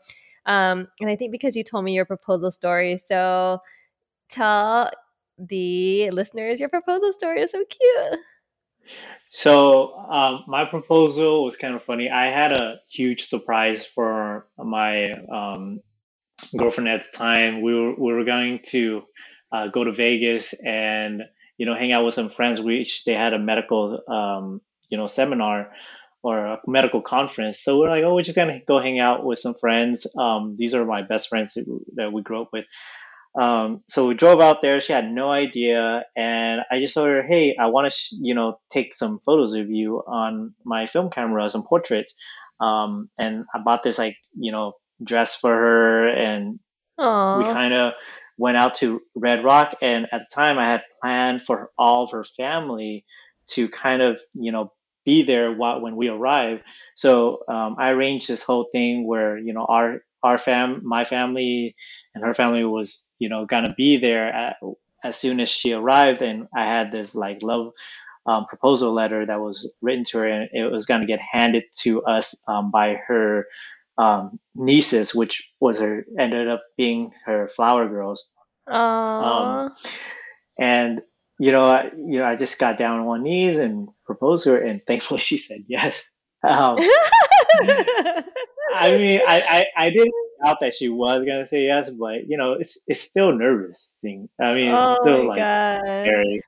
Um, 0.45 0.87
and 0.99 1.09
I 1.09 1.15
think 1.15 1.31
because 1.31 1.55
you 1.55 1.63
told 1.63 1.85
me 1.85 1.93
your 1.93 2.05
proposal 2.05 2.51
story. 2.51 3.01
So 3.05 3.59
tell 4.29 4.89
the 5.37 6.09
listeners 6.09 6.59
your 6.59 6.69
proposal 6.69 7.13
story 7.13 7.41
is 7.41 7.51
so 7.51 7.63
cute. 7.63 8.19
So 9.29 9.95
um, 9.97 10.43
my 10.47 10.65
proposal 10.65 11.45
was 11.45 11.57
kind 11.57 11.75
of 11.75 11.83
funny. 11.83 12.09
I 12.09 12.31
had 12.31 12.51
a 12.51 12.75
huge 12.89 13.23
surprise 13.23 13.85
for 13.85 14.47
my 14.57 15.11
um, 15.31 15.79
girlfriend 16.57 16.89
at 16.89 17.03
the 17.03 17.17
time. 17.17 17.61
We 17.61 17.73
were 17.73 17.93
we 17.95 18.13
were 18.13 18.25
going 18.25 18.59
to 18.67 19.03
uh, 19.51 19.67
go 19.67 19.83
to 19.83 19.91
Vegas 19.91 20.53
and 20.53 21.23
you 21.57 21.65
know 21.65 21.75
hang 21.75 21.91
out 21.91 22.05
with 22.05 22.13
some 22.13 22.29
friends. 22.29 22.61
Which 22.61 23.03
they 23.05 23.13
had 23.13 23.33
a 23.33 23.39
medical 23.39 24.01
um, 24.07 24.61
you 24.89 24.97
know 24.97 25.07
seminar 25.07 25.71
or 26.21 26.37
a 26.37 26.59
medical 26.65 27.01
conference. 27.01 27.59
So 27.61 27.79
we're 27.79 27.89
like, 27.89 28.03
oh, 28.03 28.15
we're 28.15 28.23
just 28.23 28.35
gonna 28.35 28.59
go 28.67 28.79
hang 28.79 28.99
out 28.99 29.25
with 29.25 29.39
some 29.39 29.55
friends. 29.55 30.07
Um, 30.17 30.55
these 30.57 30.73
are 30.73 30.85
my 30.85 31.01
best 31.01 31.29
friends 31.29 31.57
that 31.95 32.13
we 32.13 32.21
grew 32.21 32.41
up 32.41 32.49
with. 32.53 32.65
Um, 33.35 33.83
so 33.89 34.07
we 34.07 34.13
drove 34.13 34.39
out 34.39 34.61
there. 34.61 34.79
She 34.79 34.93
had 34.93 35.09
no 35.11 35.31
idea, 35.31 36.03
and 36.15 36.61
I 36.71 36.79
just 36.79 36.93
told 36.93 37.07
her, 37.07 37.23
"Hey, 37.23 37.55
I 37.59 37.67
want 37.67 37.91
to, 37.91 37.97
sh- 37.97 38.13
you 38.21 38.35
know, 38.35 38.59
take 38.69 38.93
some 38.93 39.19
photos 39.19 39.55
of 39.55 39.71
you 39.71 40.03
on 40.05 40.53
my 40.63 40.85
film 40.85 41.09
camera, 41.09 41.49
some 41.49 41.63
portraits." 41.63 42.13
Um, 42.59 43.09
and 43.17 43.45
I 43.53 43.59
bought 43.59 43.83
this 43.83 43.97
like, 43.97 44.17
you 44.37 44.51
know, 44.51 44.73
dress 45.03 45.35
for 45.35 45.53
her, 45.53 46.07
and 46.07 46.59
Aww. 46.99 47.37
we 47.37 47.43
kind 47.45 47.73
of 47.73 47.93
went 48.37 48.57
out 48.57 48.75
to 48.75 49.01
Red 49.15 49.43
Rock. 49.43 49.75
And 49.81 50.07
at 50.11 50.21
the 50.21 50.27
time, 50.33 50.57
I 50.57 50.65
had 50.65 50.83
planned 51.01 51.41
for 51.41 51.71
all 51.77 52.03
of 52.03 52.11
her 52.11 52.23
family 52.23 53.05
to 53.51 53.67
kind 53.69 54.01
of, 54.01 54.19
you 54.33 54.51
know, 54.51 54.71
be 55.05 55.23
there 55.23 55.51
while, 55.51 55.81
when 55.81 55.95
we 55.95 56.07
arrive. 56.07 56.61
So 56.95 57.43
um, 57.47 57.75
I 57.79 57.89
arranged 57.89 58.27
this 58.27 58.43
whole 58.43 58.67
thing 58.71 59.07
where 59.07 59.37
you 59.37 59.53
know 59.53 59.65
our 59.65 59.99
our 60.21 60.37
fam, 60.37 60.81
my 60.83 61.03
family, 61.03 61.75
and 62.15 62.23
her 62.23 62.33
family 62.33 62.63
was 62.63 63.07
you 63.19 63.29
know 63.29 63.45
gonna 63.45 63.73
be 63.75 63.97
there 63.97 64.27
at, 64.27 64.57
as 65.03 65.17
soon 65.17 65.39
as 65.39 65.49
she 65.49 65.73
arrived, 65.73 66.21
and 66.21 66.47
I 66.55 66.65
had 66.65 66.91
this 66.91 67.15
like 67.15 67.43
love 67.43 67.73
um, 68.25 68.45
proposal 68.45 68.93
letter 68.93 69.25
that 69.25 69.41
was 69.41 69.71
written 69.81 70.05
to 70.05 70.19
her, 70.19 70.27
and 70.27 70.49
it 70.53 70.71
was 70.71 70.85
gonna 70.85 71.05
get 71.05 71.19
handed 71.19 71.63
to 71.81 72.03
us 72.03 72.41
um, 72.47 72.71
by 72.71 72.95
her 73.07 73.47
um, 73.97 74.39
nieces, 74.55 75.13
which 75.13 75.51
was 75.59 75.79
her 75.79 76.05
ended 76.17 76.47
up 76.47 76.63
being 76.77 77.13
her 77.25 77.47
flower 77.47 77.87
girls. 77.87 78.27
Um, 78.67 79.73
and 80.59 81.01
you 81.39 81.51
know, 81.51 81.65
I, 81.65 81.91
you 81.95 82.19
know, 82.19 82.25
I 82.25 82.35
just 82.35 82.59
got 82.59 82.77
down 82.77 82.99
on 82.99 83.05
one 83.05 83.23
knees 83.23 83.57
and 83.57 83.89
proposed 84.05 84.45
to 84.45 84.51
her, 84.51 84.57
and 84.59 84.81
thankfully 84.87 85.19
she 85.19 85.37
said 85.37 85.63
yes. 85.67 86.09
Um, 86.43 86.77
I 88.75 88.97
mean, 88.97 89.21
I, 89.25 89.41
I, 89.41 89.63
I 89.85 89.89
didn't 89.89 90.13
doubt 90.43 90.57
that 90.61 90.75
she 90.75 90.89
was 90.89 91.23
gonna 91.25 91.45
say 91.45 91.65
yes, 91.65 91.89
but 91.89 92.27
you 92.27 92.37
know, 92.37 92.53
it's 92.53 92.81
it's 92.87 93.01
still 93.01 93.31
nervous. 93.33 94.01
I 94.05 94.07
mean, 94.09 94.27
it's 94.39 94.41
oh 94.41 94.95
still 95.01 95.27
like 95.27 95.39
God. 95.39 95.81
scary. 95.81 96.41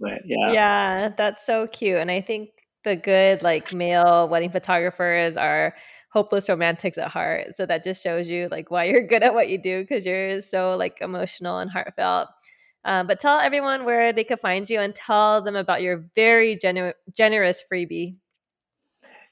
But 0.00 0.22
yeah, 0.24 0.52
yeah, 0.52 1.08
that's 1.16 1.46
so 1.46 1.66
cute, 1.66 1.98
and 1.98 2.10
I 2.10 2.20
think 2.20 2.50
the 2.84 2.96
good 2.96 3.42
like 3.42 3.72
male 3.72 4.28
wedding 4.28 4.50
photographers 4.50 5.36
are 5.36 5.74
hopeless 6.12 6.48
romantics 6.48 6.98
at 6.98 7.08
heart. 7.08 7.56
So 7.56 7.64
that 7.66 7.82
just 7.82 8.02
shows 8.02 8.28
you 8.28 8.48
like 8.50 8.70
why 8.70 8.84
you're 8.84 9.06
good 9.06 9.22
at 9.22 9.32
what 9.32 9.48
you 9.48 9.56
do 9.56 9.80
because 9.80 10.04
you're 10.04 10.42
so 10.42 10.76
like 10.76 11.00
emotional 11.00 11.58
and 11.58 11.70
heartfelt. 11.70 12.28
Um, 12.84 13.06
but 13.06 13.20
tell 13.20 13.38
everyone 13.38 13.84
where 13.84 14.12
they 14.12 14.24
could 14.24 14.40
find 14.40 14.68
you 14.68 14.80
and 14.80 14.94
tell 14.94 15.40
them 15.40 15.56
about 15.56 15.82
your 15.82 16.04
very 16.14 16.58
generous 16.58 17.62
freebie. 17.72 18.16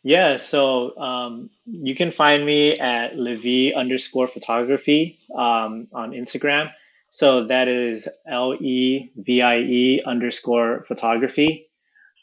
Yeah, 0.02 0.36
so 0.36 0.96
um, 0.96 1.50
you 1.66 1.94
can 1.94 2.10
find 2.10 2.46
me 2.46 2.78
at 2.78 3.18
Levi 3.18 3.76
underscore 3.76 4.26
photography 4.26 5.18
um, 5.36 5.88
on 5.92 6.12
Instagram. 6.12 6.70
So 7.10 7.46
that 7.48 7.68
is 7.68 8.08
L 8.26 8.54
E 8.54 9.10
V 9.16 9.42
I 9.42 9.58
E 9.58 10.00
underscore 10.06 10.84
photography. 10.84 11.69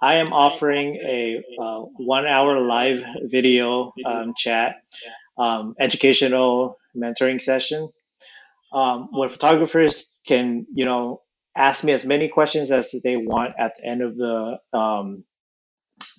I 0.01 0.17
am 0.17 0.31
offering 0.31 0.95
a 0.95 1.43
uh, 1.61 1.79
one 1.97 2.25
hour 2.25 2.59
live 2.61 3.03
video 3.23 3.93
um, 4.05 4.33
chat, 4.37 4.75
um, 5.37 5.75
educational 5.79 6.77
mentoring 6.95 7.41
session, 7.41 7.89
um, 8.73 9.09
where 9.11 9.29
photographers 9.29 10.17
can, 10.25 10.67
you 10.73 10.85
know, 10.85 11.21
ask 11.55 11.83
me 11.83 11.93
as 11.93 12.05
many 12.05 12.27
questions 12.27 12.71
as 12.71 12.93
they 13.03 13.17
want 13.17 13.53
at 13.59 13.73
the 13.77 13.85
end 13.85 14.03
of 14.03 14.15
the 14.15 14.59
um, 14.73 15.23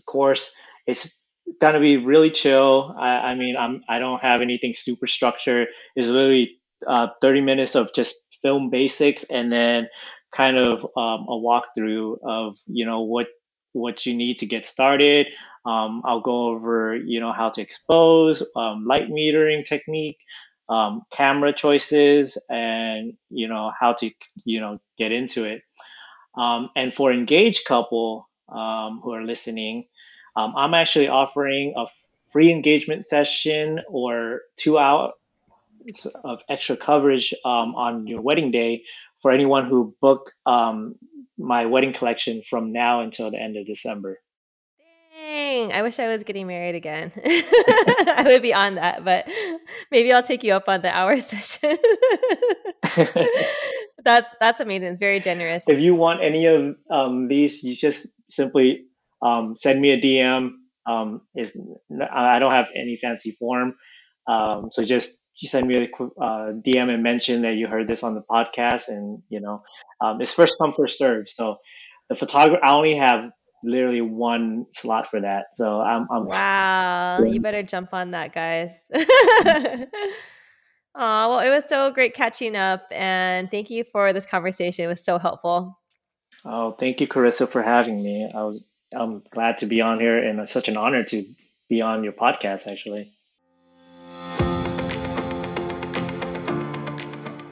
course. 0.07 0.53
It's 0.87 1.15
gonna 1.61 1.81
be 1.81 1.99
really 1.99 2.31
chill. 2.31 2.95
I, 2.99 3.09
I 3.09 3.35
mean, 3.37 3.57
I'm 3.57 3.83
I 3.89 4.01
don't 4.01 4.21
have 4.21 4.41
anything 4.41 4.75
super 4.75 5.07
structured. 5.07 5.69
It's 5.95 6.09
literally 6.09 6.59
uh, 6.87 7.09
30 7.21 7.43
minutes 7.43 7.77
of 7.77 7.93
just 7.95 8.17
film 8.43 8.71
basics 8.71 9.25
and 9.25 9.51
then 9.51 9.89
kind 10.33 10.57
of 10.57 10.85
um, 10.97 11.27
a 11.29 11.39
walkthrough 11.39 12.19
of 12.23 12.59
you 12.67 12.85
know 12.85 13.03
what 13.03 13.27
what 13.73 14.07
you 14.07 14.15
need 14.15 14.39
to 14.39 14.47
get 14.47 14.65
started. 14.65 15.27
Um, 15.65 16.03
I'll 16.05 16.21
go 16.21 16.49
over 16.49 16.97
you 16.97 17.21
know 17.21 17.33
how 17.33 17.51
to 17.51 17.61
expose, 17.61 18.43
um, 18.57 18.87
light 18.87 19.09
metering 19.11 19.65
technique, 19.67 20.19
um, 20.69 21.03
camera 21.11 21.53
choices, 21.53 22.39
and 22.49 23.15
you 23.31 23.49
know 23.49 23.73
how 23.79 23.93
to 23.95 24.11
you 24.45 24.61
know 24.61 24.81
get 24.97 25.13
into 25.13 25.45
it. 25.45 25.63
Um, 26.37 26.71
and 26.77 26.95
for 26.95 27.13
engaged 27.13 27.67
couple 27.67 28.29
um, 28.49 29.01
who 29.03 29.13
are 29.13 29.25
listening, 29.25 29.87
um, 30.37 30.55
I'm 30.57 30.75
actually 30.75 31.09
offering 31.09 31.75
a 31.77 31.87
free 32.33 32.51
engagement 32.51 33.05
session 33.05 33.81
or 33.89 34.43
two 34.57 34.79
hours 34.79 35.13
of 36.23 36.43
extra 36.49 36.77
coverage 36.77 37.35
on 37.45 38.07
your 38.07 38.21
wedding 38.21 38.51
day 38.51 38.85
for 39.21 39.31
anyone 39.31 39.69
who 39.69 39.95
book 40.01 40.33
um, 40.47 40.95
my 41.39 41.67
wedding 41.67 41.93
collection 41.93 42.43
from 42.43 42.73
now 42.73 43.01
until 43.01 43.31
the 43.31 43.39
end 43.39 43.57
of 43.57 43.67
December. 43.67 44.19
Dang, 45.15 45.73
I 45.73 45.83
wish 45.83 45.99
I 45.99 46.09
was 46.09 46.25
getting 46.25 46.47
married 46.47 46.75
again. 46.75 47.13
I 47.25 48.25
would 48.27 48.43
be 48.43 48.55
on 48.55 48.77
that, 48.77 49.05
but 49.05 49.29
maybe 49.91 50.13
I'll 50.13 50.23
take 50.23 50.43
you 50.45 50.53
up 50.53 50.69
on 50.69 50.83
the 50.83 50.95
hour 50.95 51.21
session. 51.21 51.79
that's 54.05 54.35
that's 54.41 54.61
amazing. 54.61 54.89
It's 54.89 55.01
very 55.01 55.21
generous. 55.21 55.65
If 55.67 55.81
you 55.81 55.95
want 55.95 56.23
any 56.23 56.47
of 56.47 56.77
um, 56.91 57.29
these, 57.29 57.63
you 57.63 57.75
just 57.75 58.07
simply 58.31 58.87
um, 59.23 59.57
send 59.57 59.81
me 59.81 59.91
a 59.91 60.01
DM. 60.01 60.53
Um, 60.87 61.21
is 61.37 61.61
I 62.11 62.39
don't 62.39 62.53
have 62.53 62.69
any 62.75 62.97
fancy 62.97 63.33
form, 63.33 63.75
um, 64.27 64.71
so 64.71 64.83
just 64.83 65.23
send 65.47 65.69
me 65.69 65.77
a 65.77 66.05
uh, 66.21 66.53
DM 66.53 66.93
and 66.93 67.03
mentioned 67.03 67.45
that 67.45 67.55
you 67.55 67.69
heard 67.69 67.87
this 67.87 68.03
on 68.03 68.15
the 68.15 68.23
podcast, 68.23 68.89
and 68.89 69.23
you 69.29 69.41
know, 69.41 69.63
um, 70.01 70.21
it's 70.21 70.33
first 70.33 70.57
come 70.59 70.73
first 70.73 70.99
serve. 70.99 71.29
So 71.29 71.59
the 72.09 72.17
photographer, 72.17 72.65
I 72.65 72.75
only 72.75 72.97
have 72.97 73.31
literally 73.63 74.01
one 74.01 74.67
slot 74.75 75.07
for 75.07 75.21
that. 75.21 75.47
So 75.53 75.81
I'm, 75.81 76.07
I'm 76.11 76.27
wow. 76.27 77.23
You 77.23 77.41
better 77.41 77.63
jump 77.63 77.93
on 77.93 78.13
that, 78.13 78.35
guys. 78.35 78.71
Oh, 81.01 81.29
well, 81.29 81.39
it 81.39 81.49
was 81.49 81.63
so 81.69 81.93
great 81.93 82.13
catching 82.13 82.57
up, 82.57 82.83
and 82.91 83.49
thank 83.53 83.71
you 83.71 83.85
for 83.93 84.13
this 84.13 84.27
conversation. 84.27 84.85
It 84.85 84.89
was 84.89 85.05
so 85.05 85.17
helpful. 85.17 85.79
Oh, 86.45 86.73
thank 86.73 87.01
you, 87.01 87.07
Carissa, 87.07 87.49
for 87.49 87.63
having 87.63 88.03
me. 88.03 88.29
I 88.35 88.43
was 88.43 88.61
I'm 88.95 89.23
glad 89.31 89.59
to 89.59 89.67
be 89.67 89.81
on 89.81 90.01
here 90.01 90.19
and 90.19 90.41
it's 90.41 90.53
such 90.53 90.69
an 90.69 90.77
honor 90.77 91.05
to 91.05 91.25
be 91.69 91.83
on 91.83 92.05
your 92.05 92.13
podcast, 92.13 92.67
actually. 92.67 93.18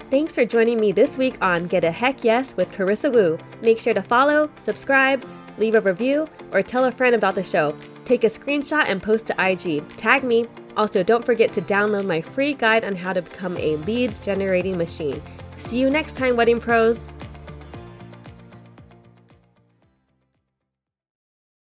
Thanks 0.09 0.37
for 0.37 0.45
joining 0.45 0.79
me 0.79 0.93
this 0.93 1.19
week 1.19 1.37
on 1.41 1.65
Get 1.65 1.83
a 1.83 1.91
Heck 1.91 2.23
Yes 2.23 2.57
with 2.57 2.71
Carissa 2.71 3.13
Wu. 3.13 3.37
Make 3.61 3.81
sure 3.81 3.93
to 3.93 4.03
follow, 4.03 4.49
subscribe, 4.63 5.29
leave 5.59 5.75
a 5.75 5.81
review, 5.81 6.29
or 6.53 6.63
tell 6.63 6.85
a 6.85 6.93
friend 6.93 7.17
about 7.17 7.35
the 7.35 7.43
show. 7.43 7.77
Take 8.05 8.23
a 8.23 8.29
screenshot 8.29 8.85
and 8.87 9.03
post 9.03 9.27
to 9.27 9.35
IG. 9.37 9.85
Tag 9.97 10.23
me. 10.23 10.47
Also, 10.77 11.03
don't 11.03 11.27
forget 11.27 11.53
to 11.55 11.61
download 11.61 12.07
my 12.07 12.21
free 12.21 12.55
guide 12.55 12.85
on 12.85 12.95
how 12.95 13.13
to 13.15 13.21
become 13.21 13.57
a 13.57 13.79
lead 13.79 14.15
generating 14.23 14.79
machine. 14.79 15.21
See 15.59 15.81
you 15.81 15.91
next 15.91 16.15
time, 16.15 16.37
Wedding 16.37 16.61
Pros. 16.61 17.09